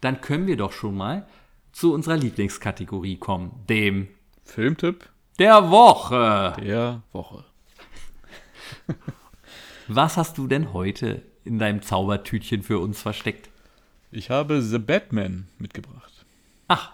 [0.01, 1.27] dann können wir doch schon mal
[1.71, 4.07] zu unserer Lieblingskategorie kommen, dem
[4.43, 5.09] Filmtipp
[5.39, 6.55] der Woche.
[6.59, 7.45] der Woche.
[9.87, 13.49] Was hast du denn heute in deinem Zaubertütchen für uns versteckt?
[14.11, 16.25] Ich habe The Batman mitgebracht.
[16.67, 16.91] Ach,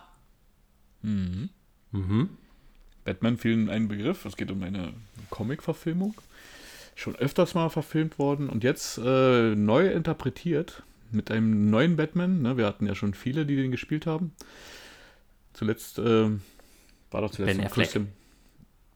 [3.05, 4.25] Batman fiel ein Begriff.
[4.25, 4.93] Es geht um eine
[5.29, 6.15] Comic-Verfilmung.
[6.95, 12.41] Schon öfters mal verfilmt worden und jetzt äh, neu interpretiert mit einem neuen Batman.
[12.41, 12.57] Ne?
[12.57, 14.33] Wir hatten ja schon viele, die den gespielt haben.
[15.53, 16.41] Zuletzt ähm,
[17.11, 17.85] war doch zuletzt Ben Affleck.
[17.85, 18.11] Christian-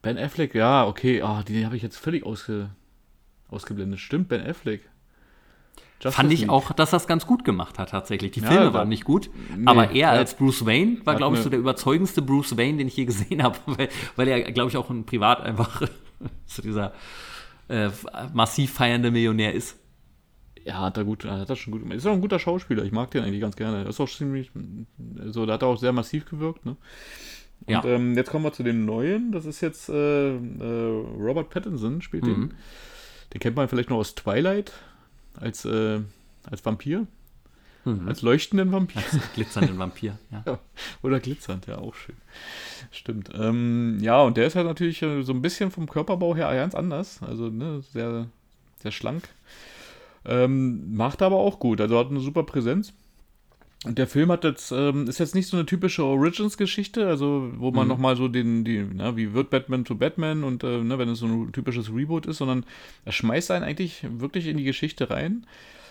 [0.01, 1.21] Ben Affleck, ja, okay.
[1.21, 2.69] Ah, die habe ich jetzt völlig ausge,
[3.49, 3.99] ausgeblendet.
[3.99, 4.89] Stimmt, Ben Affleck.
[6.01, 6.49] Justice fand ich League.
[6.49, 8.31] auch, dass das ganz gut gemacht hat tatsächlich.
[8.31, 11.35] Die Ja, Filme war- waren nicht gut, Nee, aber er als Bruce Wayne war, glaube
[11.37, 14.69] ich, so der überzeugendste Bruce Wayne, den ich je gesehen habe, weil, weil er, glaube
[14.71, 15.83] ich, auch ein privat einfach
[16.47, 16.93] so dieser
[17.67, 17.89] äh,
[18.33, 19.77] massiv feiernde Millionär ist.
[20.65, 21.97] Ja, hat er gut, hat er schon gut gemacht.
[21.97, 23.83] Ist auch ein guter Schauspieler, ich mag den eigentlich ganz gerne.
[23.83, 24.51] Ist auch ziemlich,
[25.27, 26.77] so, da hat er auch sehr massiv gewirkt, ne?
[27.65, 27.83] Und Ja.
[27.85, 29.31] ähm, jetzt kommen wir zu den neuen.
[29.31, 32.39] Das ist jetzt äh, äh, Robert Pattinson spielt den.
[32.39, 32.51] Mhm.
[33.33, 34.73] Den kennt man vielleicht noch aus Twilight
[35.39, 35.99] als, äh,
[36.49, 37.07] als Vampir,
[37.85, 38.07] Mhm.
[38.07, 39.01] als leuchtenden Vampir.
[39.35, 40.17] Glitzernden Vampir.
[40.31, 40.43] Ja.
[40.45, 40.59] Ja,
[41.01, 42.15] Oder glitzernd, ja, auch schön.
[42.91, 43.29] Stimmt.
[43.33, 46.75] Ähm, ja, und der ist halt natürlich äh, so ein bisschen vom Körperbau her ganz
[46.75, 47.21] anders.
[47.23, 48.27] Also, ne, sehr,
[48.81, 49.29] sehr schlank.
[50.25, 51.81] Ähm, macht aber auch gut.
[51.81, 52.93] Also hat eine super Präsenz.
[53.83, 57.71] Und der Film hat jetzt, ähm, ist jetzt nicht so eine typische Origins-Geschichte, also wo
[57.71, 57.89] man Mhm.
[57.89, 61.17] nochmal so den, die, na, wie wird Batman zu Batman und äh, ne, wenn es
[61.19, 62.63] so ein typisches Reboot ist, sondern
[63.05, 65.47] er schmeißt einen eigentlich wirklich in die Geschichte rein.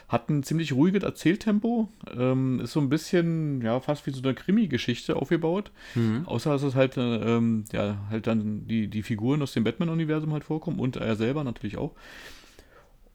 [0.08, 4.34] Hat ein ziemlich ruhiges Erzähltempo, ähm, ist so ein bisschen, ja, fast wie so eine
[4.34, 5.72] Krimi-Geschichte aufgebaut.
[5.96, 6.22] Mhm.
[6.26, 7.00] Außer dass es halt, äh,
[7.36, 11.42] ähm, ja, halt dann die, die Figuren aus dem Batman-Universum halt vorkommen und er selber
[11.42, 11.92] natürlich auch.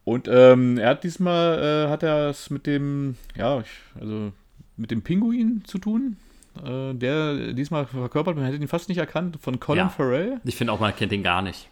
[0.03, 3.67] Und ähm, er hat diesmal, äh, hat er es mit dem, ja, ich,
[3.99, 4.31] also
[4.77, 6.17] mit dem Pinguin zu tun.
[6.63, 9.89] Äh, der diesmal verkörpert, man hätte ihn fast nicht erkannt, von Colin Ja.
[9.89, 10.39] Farrell.
[10.45, 11.69] Ich finde auch, man kennt den gar nicht.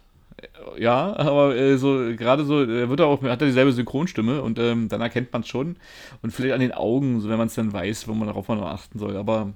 [0.78, 4.58] Ja, aber äh, so gerade so, er wird er auch, hat er dieselbe Synchronstimme und
[4.58, 5.76] ähm, dann erkennt man es schon.
[6.22, 8.66] Und vielleicht an den Augen, so wenn man es dann weiß, wo man darauf noch
[8.66, 9.16] achten soll.
[9.16, 9.54] Aber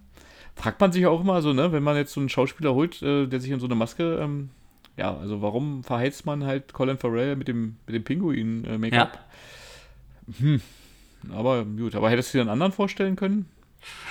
[0.55, 3.27] fragt man sich auch immer so, ne, wenn man jetzt so einen Schauspieler holt, äh,
[3.27, 4.51] der sich in so eine Maske, ähm,
[4.97, 9.19] ja, also warum verheizt man halt Colin Farrell mit dem, mit dem Pinguin-Make-up?
[10.41, 10.59] Ja.
[11.33, 13.47] Aber gut, aber hättest du dir einen anderen vorstellen können?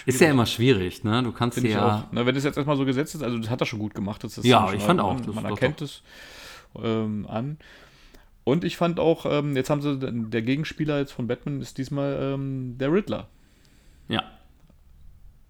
[0.05, 1.21] Ist ja immer schwierig, ne?
[1.23, 1.99] Du kannst ich ja.
[1.99, 2.03] auch.
[2.11, 4.23] Na, wenn das jetzt erstmal so gesetzt ist, also das hat er schon gut gemacht.
[4.23, 6.03] Das ist Ja, ich fand auch, Man, erkennt es
[6.81, 7.57] ähm, an.
[8.43, 12.17] Und ich fand auch, ähm, jetzt haben sie, der Gegenspieler jetzt von Batman ist diesmal
[12.21, 13.27] ähm, der Riddler.
[14.07, 14.23] Ja.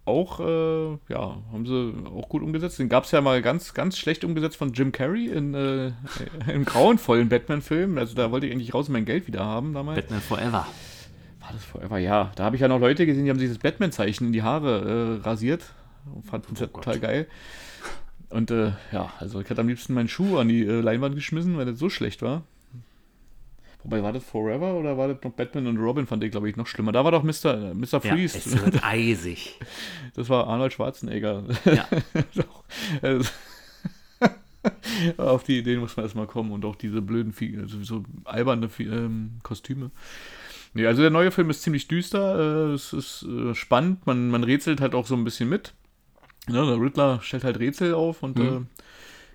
[0.05, 2.79] auch, äh, ja, haben sie auch gut umgesetzt.
[2.79, 5.91] Den gab es ja mal ganz, ganz schlecht umgesetzt von Jim Carrey in, äh,
[6.51, 7.99] im grauenvollen Batman-Film.
[7.99, 10.01] Also da wollte ich eigentlich raus mein Geld wieder haben damals.
[10.01, 10.65] Batman Forever.
[11.47, 11.97] War das Forever?
[11.97, 12.31] Ja.
[12.35, 15.19] Da habe ich ja noch Leute gesehen, die haben sich das Batman-Zeichen in die Haare
[15.21, 15.63] äh, rasiert.
[16.13, 16.83] Und fanden es ja Gott.
[16.83, 17.27] total geil.
[18.29, 21.57] Und äh, ja, also ich hätte am liebsten meinen Schuh an die äh, Leinwand geschmissen,
[21.57, 22.43] weil das so schlecht war.
[23.83, 26.57] Wobei, war das Forever oder war das noch Batman und Robin, fand ich, glaube ich,
[26.57, 26.91] noch schlimmer.
[26.91, 27.71] Da war doch Mr.
[27.71, 27.85] äh, Mr.
[27.93, 28.37] Ja, Freeze.
[28.39, 29.57] es wird eisig.
[30.15, 31.43] Das war Arnold Schwarzenegger.
[31.63, 31.87] Ja.
[32.35, 32.63] Doch,
[33.01, 33.29] also,
[35.17, 39.39] Auf die Ideen muss man erstmal kommen und auch diese blöden, also so alberne ähm,
[39.43, 39.91] Kostüme.
[40.74, 44.43] Nee, also der neue Film ist ziemlich düster, äh, es ist äh, spannend, man, man
[44.43, 45.74] rätselt halt auch so ein bisschen mit.
[46.47, 48.68] Ne, der Riddler stellt halt Rätsel auf und Mhm.
[48.70, 48.84] äh,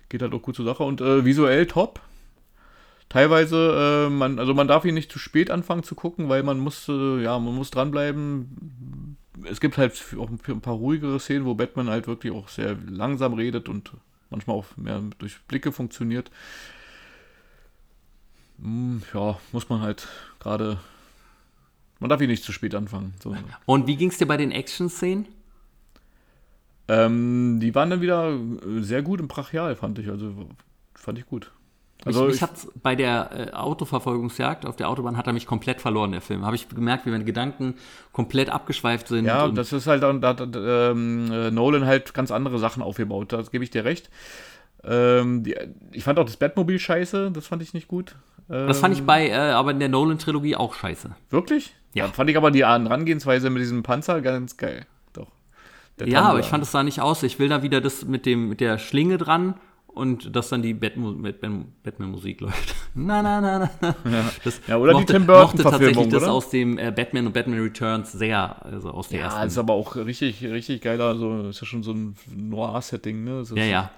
[0.09, 2.01] geht halt auch gut zur Sache und äh, visuell top.
[3.09, 6.59] Teilweise, äh, man, also man darf ihn nicht zu spät anfangen zu gucken, weil man
[6.59, 9.17] muss, äh, ja, man muss dranbleiben.
[9.43, 13.33] Es gibt halt auch ein paar ruhigere Szenen, wo Batman halt wirklich auch sehr langsam
[13.33, 13.91] redet und
[14.29, 16.31] manchmal auch mehr durch Blicke funktioniert.
[18.61, 20.07] Hm, ja, muss man halt
[20.39, 20.79] gerade.
[22.03, 23.13] Man darf ihn nicht zu spät anfangen.
[23.23, 23.33] So.
[23.65, 25.25] Und wie ging es dir bei den Action-Szenen?
[26.89, 30.09] Ähm, die waren dann wieder äh, sehr gut und brachial, fand ich.
[30.09, 30.33] Also
[30.95, 31.49] fand ich gut.
[32.03, 35.79] Also ich, mich hat's bei der äh, Autoverfolgungsjagd auf der Autobahn hat er mich komplett
[35.79, 36.45] verloren, der Film.
[36.45, 37.75] Habe ich gemerkt, wie meine Gedanken
[38.11, 39.23] komplett abgeschweift sind.
[39.23, 43.31] Ja, und das ist halt da hat ähm, äh, Nolan halt ganz andere Sachen aufgebaut,
[43.31, 44.09] da gebe ich dir recht.
[44.83, 45.55] Ähm, die,
[45.93, 48.17] ich fand auch das Batmobil scheiße, das fand ich nicht gut.
[48.49, 51.15] Ähm, das fand ich bei, äh, aber in der Nolan-Trilogie auch scheiße.
[51.29, 51.73] Wirklich?
[51.93, 52.05] Ja.
[52.05, 54.85] Dann fand ich aber die Herangehensweise mit diesem Panzer ganz geil.
[55.13, 55.27] Doch.
[55.99, 57.23] Der Ja, aber ich fand es sah nicht aus.
[57.23, 59.55] Ich will da wieder das mit dem mit der Schlinge dran
[59.87, 62.75] und dass dann die Batman-Musik läuft.
[62.95, 63.69] na, na, na,
[64.03, 64.31] na.
[64.43, 66.31] Das Ja, oder die mochte, Tim Burton mochte tatsächlich Verfilmung, das oder?
[66.33, 69.47] aus dem äh, Batman und Batman Returns sehr, also aus der Ja, ersten.
[69.47, 73.43] ist aber auch richtig, richtig geiler, so, ist ja schon so ein Noir-Setting, ne?
[73.53, 73.91] Ja, ja.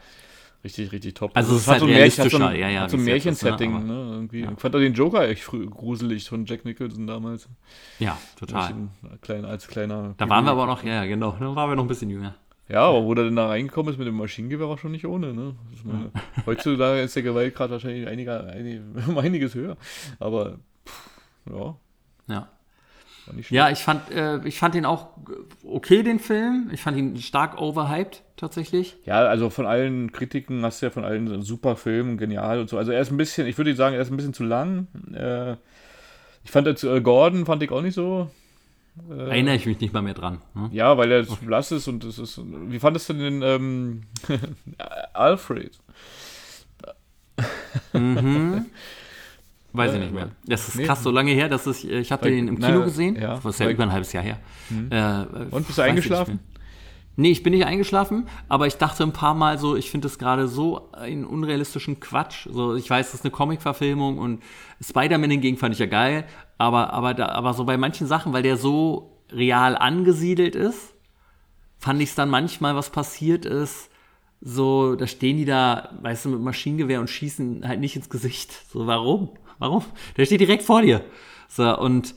[0.66, 1.32] Richtig, richtig top.
[1.36, 3.76] Also es ist hat halt so Märchen- realistischer, ja, ja, hat so ein ne, Märchensetting,
[3.76, 3.94] aber- ne?
[4.14, 4.42] Irgendwie.
[4.52, 7.48] Ich fand auch den Joker echt früh gruselig von Jack Nicholson damals.
[8.00, 8.74] Ja, total.
[9.22, 10.16] Klein, als kleiner.
[10.18, 12.34] Da waren wir aber noch, ja, ja, genau, da waren wir noch ein bisschen jünger.
[12.68, 15.36] Ja, aber wo der denn da reingekommen ist mit dem Maschinengewehr, war schon nicht ohne,
[15.36, 15.54] ne?
[15.84, 16.10] Meine,
[16.48, 19.78] Heutzutage ist der Gewaltgrad wahrscheinlich einiger, einig, um einiges höher.
[20.20, 20.58] Aber,
[20.88, 21.10] pff,
[21.48, 21.76] ja,
[22.28, 22.50] Ja.
[23.50, 25.10] Ja, ich fand, äh, ich fand ihn auch
[25.64, 26.70] okay, den Film.
[26.72, 28.98] Ich fand ihn stark overhyped, tatsächlich.
[29.06, 32.70] Ja, also von allen Kritiken hast du ja von allen so super Film, genial und
[32.70, 32.78] so.
[32.78, 34.88] Also er ist ein bisschen, ich würde sagen, er ist ein bisschen zu lang.
[35.14, 35.54] Äh,
[36.44, 38.30] ich fand jetzt äh, Gordon, fand ich auch nicht so.
[39.10, 40.42] Äh, Erinnere ich mich nicht mal mehr dran.
[40.54, 40.70] Ne?
[40.72, 42.40] Ja, weil er zu blass ist und es ist.
[42.44, 44.04] Wie fandest du den ähm,
[45.14, 45.72] Alfred?
[49.78, 50.30] Weiß ich Äh, nicht mehr.
[50.46, 50.86] Das ist nee.
[50.86, 53.16] krass so lange her, dass ich, ich habe den im na, Kino gesehen.
[53.16, 54.40] ja, das ist ja über ein halbes Jahr her.
[54.90, 56.40] Äh, Und bist du eingeschlafen?
[57.18, 60.20] Nee, ich bin nicht eingeschlafen, aber ich dachte ein paar Mal so, ich finde das
[60.20, 62.46] gerade so einen unrealistischen Quatsch.
[62.52, 64.44] So, ich weiß, das ist eine Comic-Verfilmung und
[64.84, 66.26] Spider-Man hingegen fand ich ja geil,
[66.58, 70.94] aber, aber, da, aber so bei manchen Sachen, weil der so real angesiedelt ist,
[71.78, 73.90] fand ich es dann manchmal, was passiert ist,
[74.42, 78.52] so, da stehen die da, weißt du, mit Maschinengewehr und schießen halt nicht ins Gesicht.
[78.72, 79.30] So, warum?
[79.60, 79.84] Warum?
[80.18, 81.02] Der steht direkt vor dir.
[81.48, 82.16] So, und,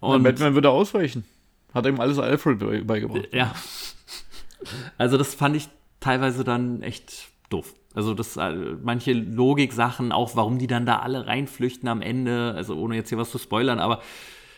[0.00, 1.24] Und Batman würde ausweichen.
[1.74, 3.28] Hat ihm alles Alfred bei- beigebracht.
[3.32, 3.52] ja.
[4.98, 5.68] Also das fand ich
[6.00, 7.74] teilweise dann echt doof.
[7.94, 8.52] Also das äh,
[8.82, 13.18] manche Logik-Sachen, auch warum die dann da alle reinflüchten am Ende, also ohne jetzt hier
[13.18, 14.00] was zu spoilern, aber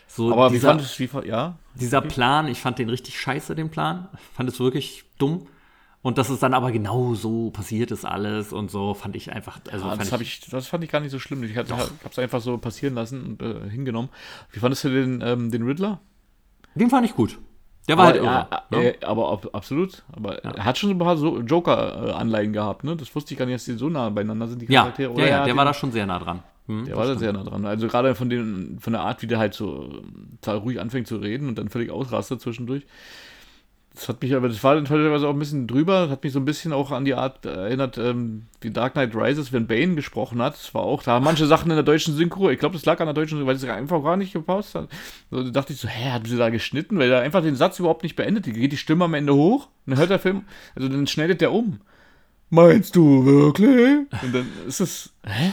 [0.06, 1.58] so Aber wie dieser, fandest du, wie, ja?
[1.74, 4.08] dieser Plan, ich fand den richtig scheiße, den Plan.
[4.14, 5.46] Ich fand es wirklich dumm.
[6.04, 9.58] Und dass es dann aber genau so passiert ist alles und so, fand ich einfach,
[9.72, 11.42] also Ah, fand das, hab ich, das fand ich gar nicht so schlimm.
[11.42, 11.66] Ich habe
[12.10, 14.10] es einfach so passieren lassen und äh, hingenommen.
[14.52, 16.00] Wie fandest du den, ähm, den Riddler?
[16.74, 17.38] den fand ich gut.
[17.88, 18.26] Der war halt irre.
[18.26, 18.94] ja, ne?
[19.00, 20.02] äh, aber ab, absolut.
[20.12, 22.96] Aber er hat schon ein paar so Joker-Anleihen gehabt, ne?
[22.96, 25.08] Das wusste ich gar nicht, dass die so nah beieinander sind, die ja, Charaktere.
[25.10, 26.42] ja, Oder ja, hat der den- war da schon sehr nah dran.
[26.66, 27.64] Hm, Der war da sehr nah dran.
[27.66, 30.02] Also gerade von, den, von der Art, wie der halt so
[30.40, 32.84] total ruhig anfängt zu reden und dann völlig ausrastet zwischendurch.
[33.94, 36.32] Das hat mich aber, das war dann teilweise auch ein bisschen drüber, das hat mich
[36.32, 39.94] so ein bisschen auch an die Art erinnert, ähm, wie Dark Knight Rises, wenn Bane
[39.94, 40.54] gesprochen hat.
[40.54, 42.98] Das war auch, da haben manche Sachen in der deutschen Synchro, ich glaube, das lag
[42.98, 44.88] an der deutschen Synchro, weil es einfach gar nicht gepasst hat.
[45.30, 46.98] So, da dachte ich so, hä, haben sie da geschnitten?
[46.98, 48.46] Weil er einfach den Satz überhaupt nicht beendet.
[48.46, 50.42] Die geht die Stimme am Ende hoch, dann hört der Film,
[50.74, 51.78] also dann schneidet der um.
[52.50, 54.06] Meinst du wirklich?
[54.22, 55.52] Und dann ist es, hä?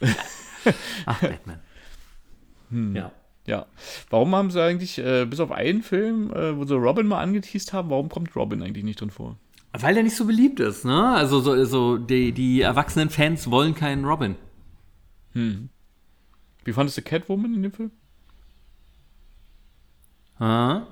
[1.06, 1.60] Ach, Batman.
[2.70, 2.96] Hm.
[2.96, 3.12] Ja.
[3.46, 3.66] Ja.
[4.10, 7.72] Warum haben sie eigentlich, äh, bis auf einen Film, äh, wo sie Robin mal angeteased
[7.72, 9.36] haben, warum kommt Robin eigentlich nicht drin vor?
[9.72, 11.10] Weil der nicht so beliebt ist, ne?
[11.10, 14.36] Also so, so die, die erwachsenen Fans wollen keinen Robin.
[16.64, 17.90] Wie fandest du Catwoman in dem Film?
[20.40, 20.86] Ha?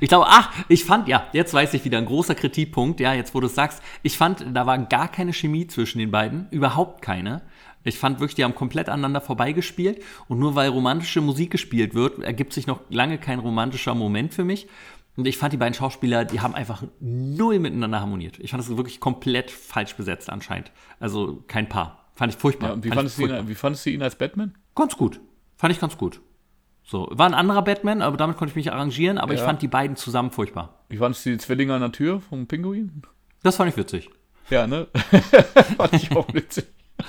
[0.00, 3.34] Ich glaube, ach, ich fand, ja, jetzt weiß ich wieder, ein großer Kritikpunkt, ja, jetzt
[3.34, 7.00] wo du es sagst, ich fand, da war gar keine Chemie zwischen den beiden, überhaupt
[7.00, 7.42] keine.
[7.84, 12.18] Ich fand wirklich, die haben komplett aneinander vorbeigespielt und nur weil romantische Musik gespielt wird,
[12.20, 14.68] ergibt sich noch lange kein romantischer Moment für mich.
[15.16, 18.38] Und ich fand die beiden Schauspieler, die haben einfach null miteinander harmoniert.
[18.38, 20.72] Ich fand das wirklich komplett falsch besetzt anscheinend.
[20.98, 22.08] Also kein Paar.
[22.14, 22.68] Fand ich furchtbar.
[22.68, 24.54] Ja, und wie, Fand fandest ich du ihn, wie fandest du ihn als Batman?
[24.74, 25.20] Ganz gut.
[25.56, 26.20] Fand ich ganz gut.
[26.84, 29.46] So, war ein anderer Batman, aber damit konnte ich mich arrangieren, aber ich Ja.
[29.46, 30.84] fand die beiden zusammen furchtbar.
[30.88, 33.02] Wie fandest du die Zwillinge an der Tür vom Pinguin?
[33.42, 34.10] Das fand ich witzig.
[34.50, 34.88] Ja, ne?
[35.76, 36.66] Fand ich auch witzig.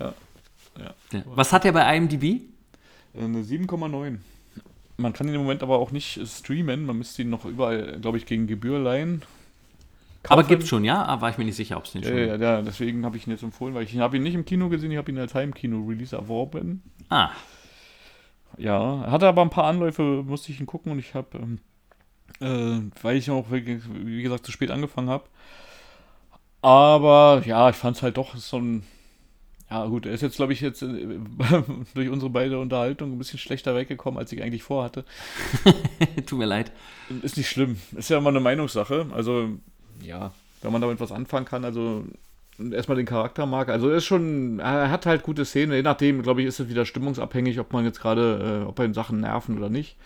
[0.00, 0.94] Ja.
[1.26, 2.40] Was hat er bei IMDb?
[3.14, 4.18] Eine 7,9.
[4.96, 6.86] Man kann ihn im Moment aber auch nicht streamen.
[6.86, 9.22] Man müsste ihn noch überall, glaube ich, gegen Gebühr leihen.
[10.28, 10.48] Aber Kaufen.
[10.48, 11.02] gibt's schon, ja?
[11.04, 13.16] Aber war ich mir nicht sicher, ob es den Ja, schon ja, ja, deswegen habe
[13.16, 15.18] ich ihn jetzt empfohlen, weil ich habe ihn nicht im Kino gesehen, ich habe ihn
[15.18, 16.82] als Heimkino-Release erworben.
[17.08, 17.30] Ah,
[18.58, 21.58] Ja, er hatte aber ein paar Anläufe, musste ich ihn gucken und ich habe, ähm,
[22.40, 25.24] äh, weil ich auch, wie wie gesagt, zu spät angefangen habe.
[26.62, 28.82] Aber ja, ich fand es halt doch so ein.
[29.70, 30.88] Ja, gut, er ist jetzt, glaube ich, jetzt äh,
[31.94, 35.04] durch unsere beide Unterhaltung ein bisschen schlechter weggekommen, als ich eigentlich vorhatte.
[36.26, 36.72] tut mir leid.
[37.22, 37.78] Ist nicht schlimm.
[37.96, 39.06] Ist ja immer eine Meinungssache.
[39.14, 39.50] Also,
[40.02, 42.04] ja, wenn man damit was anfangen kann, also
[42.72, 43.68] erstmal den Charakter mag.
[43.68, 45.72] Also er ist schon, er hat halt gute Szenen.
[45.72, 48.92] Je nachdem, glaube ich, ist es wieder stimmungsabhängig, ob man jetzt gerade, äh, ob er
[48.92, 49.96] Sachen nerven oder nicht.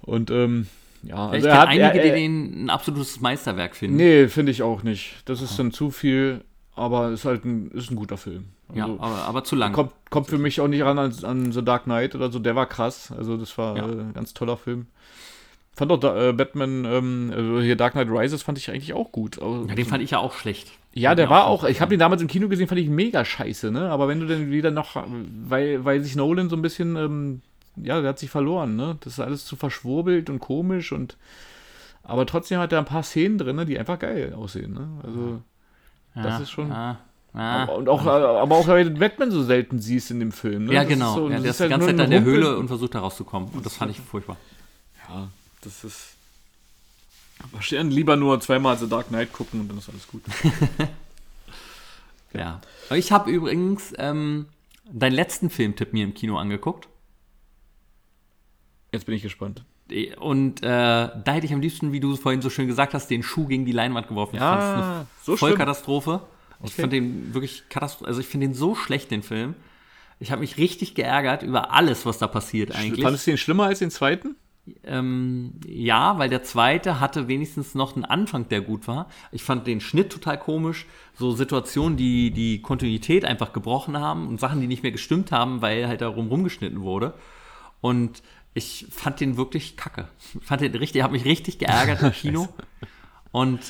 [0.00, 0.66] Und ähm,
[1.02, 3.96] ja, ich also kenne er hat, einige, er, die er, den ein absolutes Meisterwerk finden.
[3.96, 5.16] Nee, finde ich auch nicht.
[5.26, 6.42] Das ist dann zu viel,
[6.76, 8.46] aber ist halt ein, ist ein guter Film.
[8.74, 9.72] ja, Also, aber, aber zu lang.
[9.72, 12.38] kommt, kommt für mich auch nicht ran an, an The Dark Knight oder so.
[12.38, 13.12] Der war krass.
[13.16, 13.86] Also das war Ja.
[13.88, 14.86] äh, ein ganz toller Film.
[15.76, 19.10] Fand auch da, äh, Batman, ähm, also hier Dark Knight Rises fand ich eigentlich auch
[19.10, 19.40] gut.
[19.42, 20.70] Also, Ja, den fand ich ja auch schlecht.
[20.92, 23.72] ja, der war auch, ich habe den damals im Kino gesehen, fand ich mega scheiße,
[23.72, 23.90] ne?
[23.90, 24.94] Aber wenn du dann wieder noch,
[25.48, 27.42] weil, weil sich Nolan so ein bisschen, ähm,
[27.76, 28.98] ja, der hat sich verloren, ne?
[29.00, 31.16] Das ist alles zu verschwurbelt und komisch und
[32.04, 34.88] aber trotzdem hat er ein paar Szenen drin, ne, die einfach geil aussehen, ne?
[35.02, 35.40] Also,
[36.14, 36.68] das Ja, ist schon.
[36.68, 36.98] Ja,
[37.34, 37.40] ja.
[37.64, 40.66] aber, und auch, äh, aber auch, weil du Batman so selten siehst in dem Film,
[40.66, 40.74] ne?
[40.74, 41.14] ja Das genau.
[41.14, 42.94] so- das der ist ist die halt ganze nur Zeit in der Höhle und versucht
[42.94, 43.48] da rauszukommen.
[43.50, 44.36] Und das fand ich furchtbar.
[45.08, 45.28] Ja,
[45.62, 46.10] das ist.
[47.52, 50.22] Verstehen lieber nur zweimal The Dark Knight gucken und dann ist alles gut.
[52.32, 52.60] Ja.
[52.90, 54.46] Ich habe übrigens ähm,
[54.90, 56.88] deinen letzten Filmtipp mir im Kino angeguckt.
[58.92, 59.62] Jetzt bin ich gespannt.
[60.18, 63.22] Und äh, da hätte ich am liebsten, wie du vorhin so schön gesagt hast, den
[63.22, 64.36] Schuh gegen die Leinwand geworfen.
[64.36, 65.36] Ich Ja, fand's eine so.
[65.36, 66.20] Vollkatastrophe.
[66.64, 66.80] Ich Okay.
[66.82, 68.08] fand den wirklich katastrophisch.
[68.08, 69.54] Also ich finde den so schlecht, den Film.
[70.20, 73.02] Ich habe mich richtig geärgert über alles, was da passiert eigentlich.
[73.02, 74.36] Fandest du den schlimmer als den zweiten?
[74.82, 79.08] Ähm, ja, weil der zweite hatte wenigstens noch einen Anfang, der gut war.
[79.30, 80.86] Ich fand den Schnitt total komisch.
[81.14, 85.60] So Situationen, die die Kontinuität einfach gebrochen haben und Sachen, die nicht mehr gestimmt haben,
[85.60, 87.12] weil halt darum rumgeschnitten wurde.
[87.82, 88.22] Und
[88.54, 90.08] ich fand den wirklich kacke.
[90.40, 92.48] Ich fand den richtig, habe mich richtig geärgert im Kino.
[93.32, 93.60] Und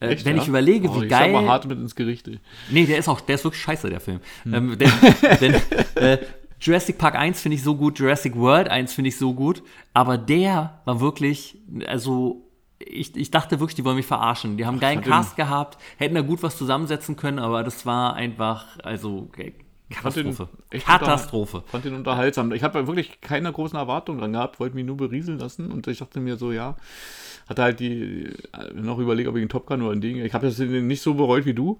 [0.00, 0.42] äh, Echt, wenn ja?
[0.42, 1.32] ich überlege, Oh, wie ich geil.
[1.32, 2.28] Mal hart mit ins Gericht.
[2.28, 2.38] ey.
[2.70, 4.20] Nee, der ist auch, der ist wirklich scheiße, der Film.
[4.44, 4.54] Hm.
[4.54, 4.92] Ähm, denn,
[5.40, 5.54] denn,
[5.96, 6.18] äh,
[6.60, 9.62] Jurassic Park 1 finde ich so gut, Jurassic World 1 finde ich so gut,
[9.94, 12.48] aber der war wirklich, also
[12.80, 14.56] ich, ich dachte wirklich, die wollen mich verarschen.
[14.56, 18.14] Die haben einen geilen Cast gehabt, hätten da gut was zusammensetzen können, aber das war
[18.14, 19.28] einfach, also
[19.96, 20.48] fand den Katastrophe.
[20.84, 21.62] Katastrophe.
[21.66, 22.52] Fand den unterhaltsam.
[22.52, 25.98] Ich habe wirklich keine großen Erwartungen dran gehabt, wollte mich nur berieseln lassen und ich
[25.98, 26.76] dachte mir so, ja,
[27.48, 30.22] hatte halt die äh, noch überlegt, ob ich einen Top Gun oder ein Ding.
[30.22, 31.78] Ich habe das nicht so bereut wie du.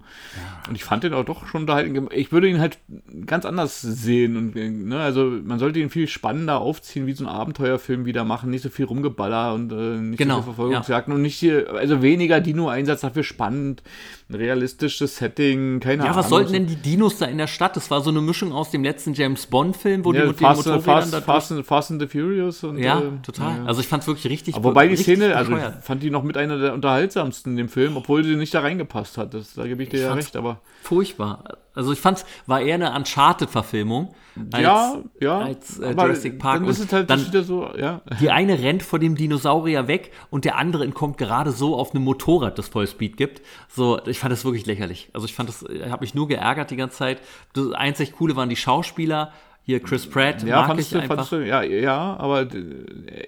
[0.67, 2.07] Und ich fand den auch doch schon unterhalten.
[2.11, 2.79] Ich würde ihn halt
[3.27, 4.35] ganz anders sehen.
[4.35, 8.23] Und, äh, ne, also man sollte ihn viel spannender aufziehen, wie so ein Abenteuerfilm wieder
[8.23, 8.49] machen.
[8.49, 12.01] Nicht so viel Rumgeballer und äh, nicht Genau, so viel Verfolgungsjagden und nicht hier, also
[12.01, 13.83] weniger Dino-Einsatz, dafür spannend,
[14.31, 16.17] ein realistisches Setting, keine Ja, Ahnung.
[16.19, 17.75] was sollten denn die Dinos da in der Stadt?
[17.75, 20.45] Das war so eine Mischung aus dem letzten James Bond-Film, wo die Ja, mit den
[20.45, 22.63] Fast, Motorrädern Fast, da Fast, and- Fast and the Furious.
[22.63, 23.57] Und, Ja, ähm, total.
[23.57, 23.65] ja.
[23.65, 26.21] Also ich fand es wirklich richtig Aber wobei die Szene, also ich fand die noch
[26.21, 29.33] mit einer der unterhaltsamsten in dem Film, obwohl sie nicht da reingepasst hat.
[29.33, 30.59] Das, da gebe ich dir Ich ja recht, aber.
[30.83, 31.57] furchtbar.
[31.73, 34.13] Also ich fand's war eher eine Uncharted-Verfilmung.
[34.51, 35.37] Als- ja, ja.
[35.39, 36.61] als, äh, Jurassic Park.
[36.61, 38.01] Dann ist es halt dann- wieder so, ja.
[38.19, 42.03] Die eine rennt vor dem Dinosaurier weg und der andere entkommt gerade so auf einem
[42.03, 43.41] Motorrad, das Vollspeed gibt.
[43.67, 45.09] So, ich fand das wirklich lächerlich.
[45.13, 47.21] Also ich fand das, ich habe mich nur geärgert die ganze Zeit.
[47.53, 49.31] Das einzig Coole waren die Schauspieler.
[49.61, 51.29] Hier Chris Pratt Ja, mag ich du, einfach.
[51.29, 52.47] du, ja, ja, aber äh,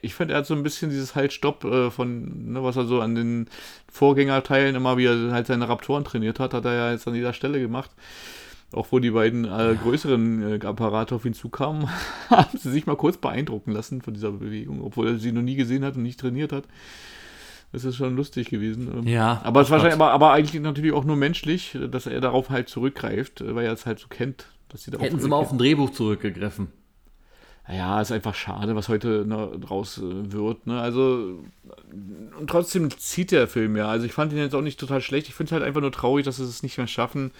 [0.01, 2.99] ich finde, er hat so ein bisschen dieses Halt-Stopp äh, von, ne, was er so
[2.99, 3.47] an den
[3.91, 7.34] Vorgängerteilen immer, wie er halt seine Raptoren trainiert hat, hat er ja jetzt an jeder
[7.34, 7.91] Stelle gemacht.
[8.74, 11.89] Auch wo die beiden äh, größeren äh, Apparate auf ihn zukamen,
[12.30, 15.55] haben sie sich mal kurz beeindrucken lassen von dieser Bewegung, obwohl er sie noch nie
[15.55, 16.65] gesehen hat und nicht trainiert hat.
[17.74, 18.89] Das ist schon lustig gewesen.
[18.93, 22.22] Ähm, Ja, Aber es war wahrscheinlich, aber, aber eigentlich natürlich auch nur menschlich, dass er
[22.22, 25.38] darauf halt zurückgreift, weil er es halt so kennt, dass sie darauf Hätten sie mal
[25.38, 26.69] auf ein Drehbuch zurückgegriffen.
[27.67, 30.67] naja, ist einfach schade, was heute ne, draus äh, wird.
[30.67, 30.80] Ne?
[30.82, 31.43] Also,
[32.39, 33.88] und trotzdem zieht der Film ja.
[33.88, 35.28] Also, ich fand ihn jetzt auch nicht total schlecht.
[35.28, 37.32] Ich finde es halt einfach nur traurig, dass sie es nicht mehr schaffen,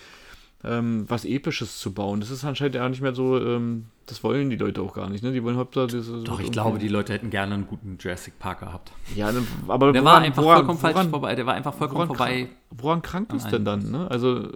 [0.64, 2.20] ähm, was Episches zu bauen.
[2.20, 5.24] Das ist anscheinend ja nicht mehr so, ähm, das wollen die Leute auch gar nicht.
[5.24, 5.32] Ne?
[5.32, 6.06] Die wollen hauptsächlich.
[6.24, 8.92] Doch, ich glaube, die Leute hätten gerne einen guten Jurassic Park gehabt.
[9.16, 11.36] Ja, ne, aber der woran, war einfach woran, vollkommen woran, falsch vorbei.
[11.36, 12.50] Der war einfach vollkommen woran, vorbei.
[12.72, 13.92] Woran krankt es an denn dann?
[13.92, 14.10] Ne?
[14.12, 14.50] Also,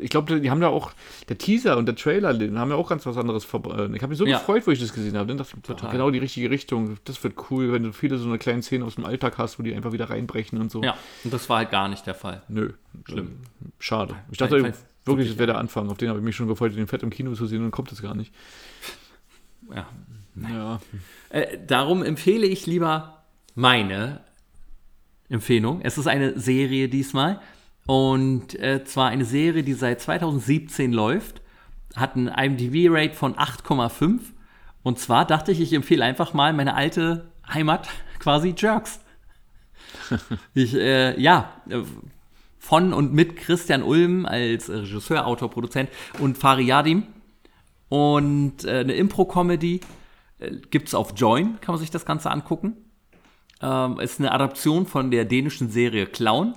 [0.00, 0.92] ich glaube, die haben da auch,
[1.28, 3.92] der Teaser und der Trailer, die haben ja auch ganz was anderes verbreitet.
[3.96, 4.38] Ich habe mich so Ja.
[4.38, 5.26] gefreut, wo ich das gesehen habe.
[5.26, 6.96] Dann dachte ich, boah, genau die richtige Richtung.
[7.04, 9.64] Das wird cool, wenn du viele so eine kleine Szenen aus dem Alltag hast, wo
[9.64, 10.82] die einfach wieder reinbrechen und so.
[10.82, 10.94] Ja,
[11.24, 12.42] und das war halt gar nicht der Fall.
[12.48, 12.72] Nö.
[13.04, 13.26] Schlimm.
[13.62, 14.14] Äh, Schade.
[14.30, 15.90] Ich dachte weil- wirklich, das wäre der Anfang.
[15.90, 17.92] Auf den habe ich mich schon gefreut, den Fett im Kino zu sehen und kommt
[17.92, 18.32] es gar nicht.
[19.72, 19.86] Ja.
[20.34, 20.80] Ja.
[21.28, 23.22] Äh, darum empfehle ich lieber
[23.54, 24.20] meine
[25.28, 25.80] Empfehlung.
[25.82, 27.40] Es ist eine Serie diesmal.
[27.86, 31.40] Und äh, zwar eine Serie, die seit 2017 läuft.
[31.94, 34.20] Hat ein IMDb-Rate von 8,5.
[34.82, 37.88] Und zwar dachte ich, ich empfehle einfach mal meine alte Heimat,
[38.18, 39.00] quasi Jerks.
[40.54, 41.82] Ich, äh, ja, äh,
[42.60, 45.90] von und mit Christian Ulm als äh, Regisseur, Autor, Produzent
[46.20, 47.02] und Fari Yadim.
[47.88, 49.80] Und äh, eine Impro-Comedy
[50.70, 52.76] gibt es auf Join, kann man sich das Ganze angucken.
[53.62, 56.54] Ähm, ist eine Adaption von der dänischen Serie Clown.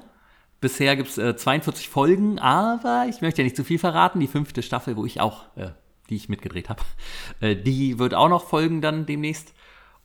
[0.61, 4.21] Bisher gibt es äh, 42 Folgen, aber ich möchte ja nicht zu viel verraten.
[4.21, 5.71] Die fünfte Staffel, wo ich auch, äh,
[6.09, 6.81] die ich mitgedreht habe,
[7.41, 9.53] äh, die wird auch noch folgen dann demnächst.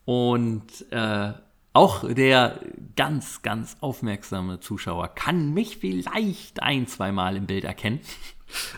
[0.05, 1.33] Und äh,
[1.79, 2.59] auch der
[2.97, 8.01] ganz, ganz aufmerksame Zuschauer kann mich vielleicht ein, zweimal im Bild erkennen.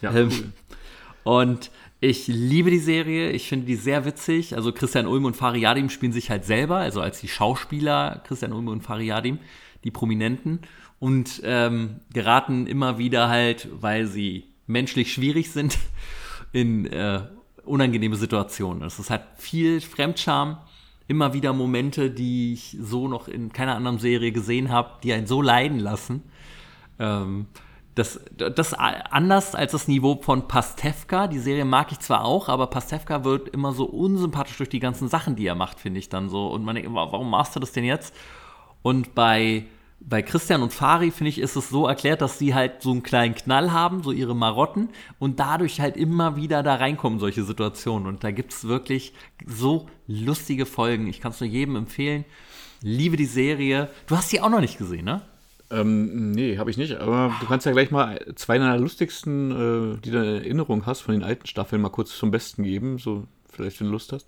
[0.03, 0.53] Ja, Ähm, cool.
[1.23, 1.71] Und
[2.01, 4.55] ich liebe die Serie, ich finde die sehr witzig.
[4.55, 8.69] Also Christian Ulm und Fariadim spielen sich halt selber, also als die Schauspieler Christian Ulm
[8.69, 9.39] und Fariadim,
[9.85, 10.61] die Prominenten,
[10.99, 15.79] und ähm, geraten immer wieder halt, weil sie menschlich schwierig sind,
[16.53, 17.23] in äh,
[17.65, 18.83] unangenehme Situationen.
[18.83, 20.59] Es ist halt viel Fremdscham,
[21.11, 25.27] immer wieder Momente, die ich so noch in keiner anderen Serie gesehen habe, die einen
[25.27, 26.23] so leiden lassen.
[27.01, 27.47] Ähm,
[27.97, 31.27] das, das anders als das Niveau von Pastewka.
[31.27, 35.09] Die Serie mag ich zwar auch, aber Pastewka wird immer so unsympathisch durch die ganzen
[35.09, 36.47] Sachen, die er macht, finde ich dann so.
[36.47, 38.15] Und man denkt, warum machst du das denn jetzt?
[38.83, 39.65] Und bei,
[40.01, 43.03] bei Christian und Fari, finde ich, ist es so erklärt, dass sie halt so einen
[43.03, 44.89] kleinen Knall haben, so ihre Marotten,
[45.19, 48.09] und dadurch halt immer wieder da reinkommen, solche Situationen.
[48.09, 49.13] Und da gibt es wirklich
[49.47, 51.07] so lustige Folgen.
[51.07, 52.25] Ich kann es nur jedem empfehlen.
[52.83, 53.91] Liebe die Serie.
[54.07, 55.23] Du hast die auch noch nicht gesehen, ne?
[55.71, 56.97] Ähm, nee, habe ich nicht.
[56.97, 59.51] Aber du kannst ja gleich mal zwei deiner lustigsten,
[59.97, 62.99] äh, die du in Erinnerung hast, von den alten Staffeln mal kurz zum Besten geben.
[62.99, 64.27] So, vielleicht, wenn du Lust hast.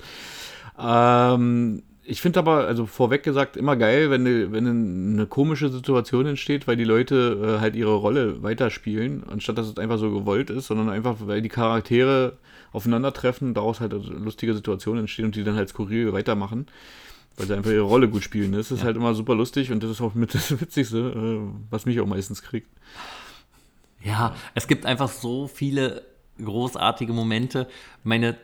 [0.78, 6.26] Ähm, ich finde aber, also vorweg gesagt, immer geil, wenn, ne- wenn eine komische Situation
[6.26, 10.50] entsteht, weil die Leute äh, halt ihre Rolle weiterspielen, anstatt dass es einfach so gewollt
[10.50, 12.38] ist, sondern einfach, weil die Charaktere
[12.72, 16.66] aufeinandertreffen, daraus halt also lustige Situationen entstehen und die dann halt skurril weitermachen,
[17.36, 18.52] weil sie einfach ihre Rolle gut spielen.
[18.52, 18.86] Das ist Ja.
[18.86, 22.06] halt immer super lustig und das ist auch mit das Witzigste, äh, was mich auch
[22.06, 22.68] meistens kriegt.
[24.02, 26.02] Ja, es gibt einfach so viele
[26.42, 27.68] großartige Momente.
[28.02, 28.36] Meine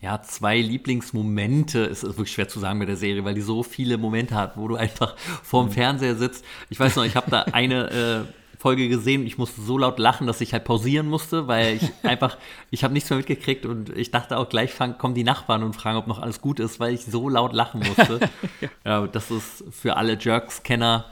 [0.00, 3.62] ja, zwei Lieblingsmomente, es ist wirklich schwer zu sagen mit der Serie, weil die so
[3.62, 6.44] viele Momente hat, wo du einfach vorm Fernseher sitzt.
[6.70, 9.98] Ich weiß noch, ich habe da eine äh, Folge gesehen und ich musste so laut
[9.98, 12.38] lachen, dass ich halt pausieren musste, weil ich einfach,
[12.70, 15.74] ich habe nichts mehr mitgekriegt und ich dachte auch gleich fang, kommen die Nachbarn und
[15.74, 18.20] fragen, ob noch alles gut ist, weil ich so laut lachen musste.
[18.84, 19.06] ja.
[19.06, 21.06] das ist für alle Jerks-Kenner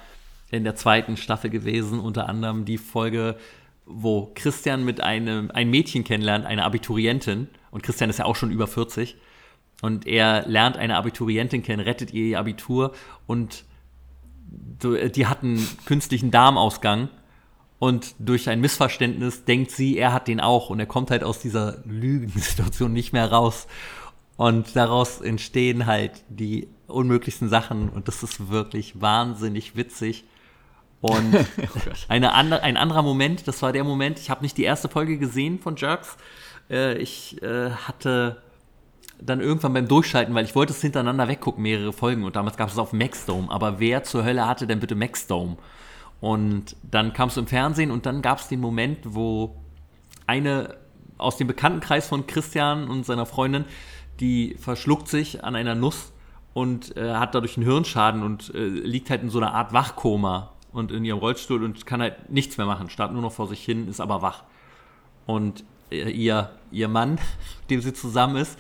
[0.51, 3.37] in der zweiten Staffel gewesen, unter anderem die Folge,
[3.85, 7.49] wo Christian mit einem ein Mädchen kennenlernt, eine Abiturientin.
[7.71, 9.17] Und Christian ist ja auch schon über 40.
[9.83, 12.93] Und er lernt eine Abiturientin kennen, rettet ihr ihr Abitur
[13.27, 13.65] und
[14.83, 17.09] äh, die hat einen künstlichen Darmausgang.
[17.79, 20.69] Und durch ein Missverständnis denkt sie, er hat den auch.
[20.69, 23.69] Und er kommt halt aus dieser Lügensituation nicht mehr raus.
[24.37, 27.89] Und daraus entstehen halt die unmöglichsten Sachen.
[27.89, 30.25] Und das ist wirklich wahnsinnig witzig.
[31.01, 31.37] Und
[32.09, 35.17] eine andere, ein anderer Moment, das war der Moment, ich habe nicht die erste Folge
[35.19, 36.17] gesehen von Jerks.
[36.71, 38.43] Äh, ich äh, hatte
[39.21, 42.25] dann irgendwann beim Durchschalten, weil ich wollte es hintereinander weggucken, mehrere Folgen.
[42.25, 43.51] Und damals gab es auf Maxdome.
[43.51, 45.57] Aber wer zur Hölle hatte denn bitte Maxdome?
[46.21, 49.57] Und dann kam es im Fernsehen und dann gab es den Moment, wo
[50.27, 50.77] eine
[51.17, 53.65] aus dem Bekanntenkreis von Christian und seiner Freundin,
[54.21, 56.13] die verschluckt sich an einer Nuss
[56.55, 60.53] und äh, hat dadurch einen Hirnschaden und äh, liegt halt in so einer Art Wachkoma
[60.73, 63.65] und in ihrem Rollstuhl und kann halt nichts mehr machen, starrt nur noch vor sich
[63.65, 64.45] hin, ist aber wach.
[65.27, 67.21] Und ihr, ihr Mann, mit
[67.71, 68.59] dem sie zusammen ist,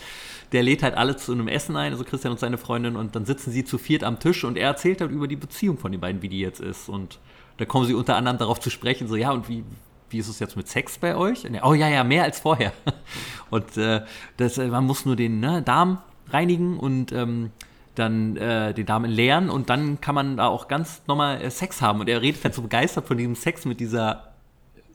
[0.52, 3.26] der lädt halt alle zu einem Essen ein, also Christian und seine Freundin, und dann
[3.26, 6.00] sitzen sie zu viert am Tisch und er erzählt halt über die Beziehung von den
[6.00, 6.88] beiden, wie die jetzt ist.
[6.88, 7.18] Und
[7.58, 9.64] da kommen sie unter anderem darauf zu sprechen, so, ja, und wie,
[10.10, 11.44] wie ist es jetzt mit Sex bei euch?
[11.44, 12.72] Und oh ja, ja, mehr als vorher.
[13.50, 14.02] Und äh,
[14.36, 17.50] das, äh, man muss nur den ne, Darm reinigen und ähm,
[17.94, 21.80] dann äh, die Damen leeren und dann kann man da auch ganz normal äh, Sex
[21.80, 22.00] haben.
[22.00, 24.27] Und er redet halt so begeistert von diesem Sex mit dieser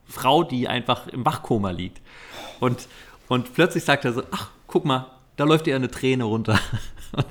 [0.07, 2.01] Frau, die einfach im Wachkoma liegt.
[2.59, 2.87] Und,
[3.27, 6.59] und plötzlich sagt er so, ach, guck mal, da läuft ihr eine Träne runter.
[7.15, 7.25] Und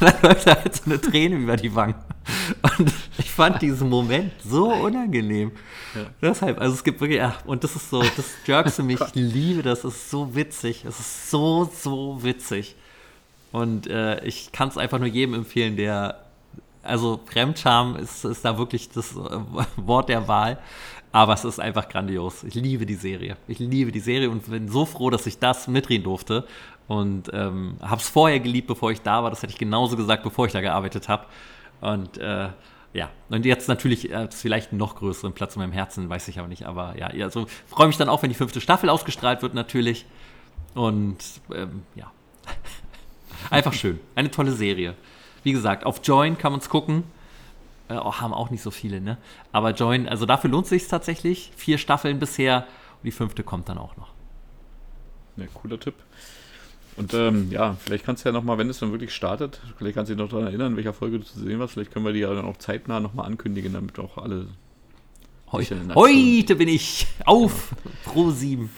[0.00, 1.94] dann läuft da halt so eine Träne über die Wangen.
[2.78, 5.52] Und ich fand diesen Moment so unangenehm.
[5.94, 6.06] Ja.
[6.20, 9.14] Deshalb, also es gibt wirklich, ja, und das ist so, das jerkst du mich, ich
[9.14, 10.84] liebe das, es ist so witzig.
[10.84, 12.74] Es ist so, so witzig.
[13.52, 16.26] Und äh, ich kann es einfach nur jedem empfehlen, der,
[16.82, 19.38] also Fremdscham ist, ist da wirklich das äh,
[19.76, 20.58] Wort der Wahl.
[21.10, 22.44] Aber es ist einfach grandios.
[22.44, 23.36] Ich liebe die Serie.
[23.46, 26.46] Ich liebe die Serie und bin so froh, dass ich das mitreden durfte.
[26.86, 29.30] Und ähm, habe es vorher geliebt, bevor ich da war.
[29.30, 31.26] Das hätte ich genauso gesagt, bevor ich da gearbeitet habe.
[31.80, 32.48] Und äh,
[32.92, 36.38] ja, und jetzt natürlich äh, vielleicht einen noch größeren Platz in meinem Herzen, weiß ich
[36.38, 36.64] aber nicht.
[36.64, 40.06] Aber ja, also freue mich dann auch, wenn die fünfte Staffel ausgestrahlt wird, natürlich.
[40.74, 41.18] Und
[41.54, 42.10] ähm, ja,
[43.50, 44.00] einfach schön.
[44.14, 44.94] Eine tolle Serie.
[45.42, 47.04] Wie gesagt, auf Join kann man es gucken.
[47.88, 49.18] Äh, haben auch nicht so viele, ne?
[49.52, 51.52] Aber Join, also dafür lohnt es sich tatsächlich.
[51.56, 52.66] Vier Staffeln bisher
[53.00, 54.12] und die fünfte kommt dann auch noch.
[55.36, 55.94] Ja, cooler Tipp.
[56.96, 60.10] Und ähm, ja, vielleicht kannst du ja nochmal, wenn es dann wirklich startet, vielleicht kannst
[60.10, 61.74] du dich noch daran erinnern, welcher Folge du zu sehen warst.
[61.74, 64.48] Vielleicht können wir die ja dann auch zeitnah nochmal ankündigen, damit auch alle.
[65.52, 67.70] Heute, heute bin ich auf
[68.04, 68.68] Pro 7.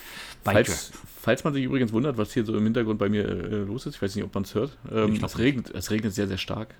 [0.44, 3.86] Falls, falls man sich übrigens wundert, was hier so im Hintergrund bei mir äh, los
[3.86, 4.76] ist, ich weiß nicht, ob man es hört.
[4.90, 6.74] Ähm, es, regnet, es regnet sehr, sehr stark.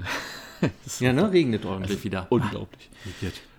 [1.00, 1.30] ja, ne?
[1.30, 2.26] Regnet ordentlich wieder.
[2.30, 2.88] Unglaublich.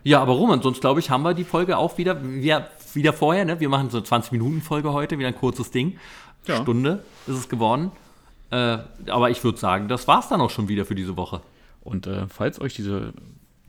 [0.04, 3.46] Ja, aber Roman, sonst glaube ich, haben wir die Folge auch wieder, wir, wieder vorher,
[3.46, 3.60] ne?
[3.60, 5.98] Wir machen so 20 Minuten Folge heute, wieder ein kurzes Ding.
[6.48, 6.62] Ja.
[6.62, 7.92] Stunde ist es geworden.
[8.50, 11.42] Äh, aber ich würde sagen, das war es dann auch schon wieder für diese Woche.
[11.84, 13.14] Und äh, falls euch diese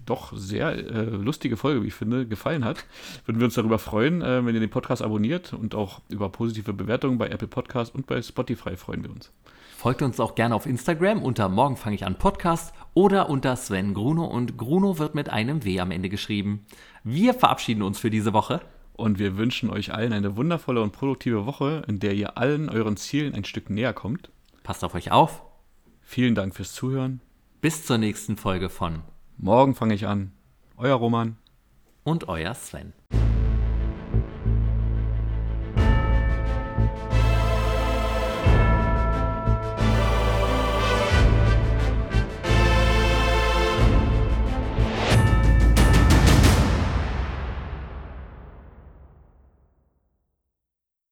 [0.07, 2.85] doch sehr äh, lustige Folge, wie ich finde, gefallen hat,
[3.27, 6.73] würden wir uns darüber freuen, äh, wenn ihr den Podcast abonniert und auch über positive
[6.73, 9.33] Bewertungen bei Apple Podcast und bei Spotify freuen wir uns.
[9.77, 13.95] Folgt uns auch gerne auf Instagram unter Morgen fange ich an Podcast oder unter Sven
[13.95, 16.67] Gruno und Gruno wird mit einem W am Ende geschrieben.
[17.03, 18.61] Wir verabschieden uns für diese Woche.
[18.95, 22.97] Und wir wünschen euch allen eine wundervolle und produktive Woche, in der ihr allen euren
[22.97, 24.31] Zielen ein Stück näher kommt.
[24.63, 25.43] Passt auf euch auf.
[26.03, 27.21] Vielen Dank fürs Zuhören.
[27.61, 29.03] Bis zur nächsten Folge von
[29.45, 30.31] Morgen fange ich an.
[30.77, 31.37] Euer Roman.
[32.05, 32.93] Und euer Sven.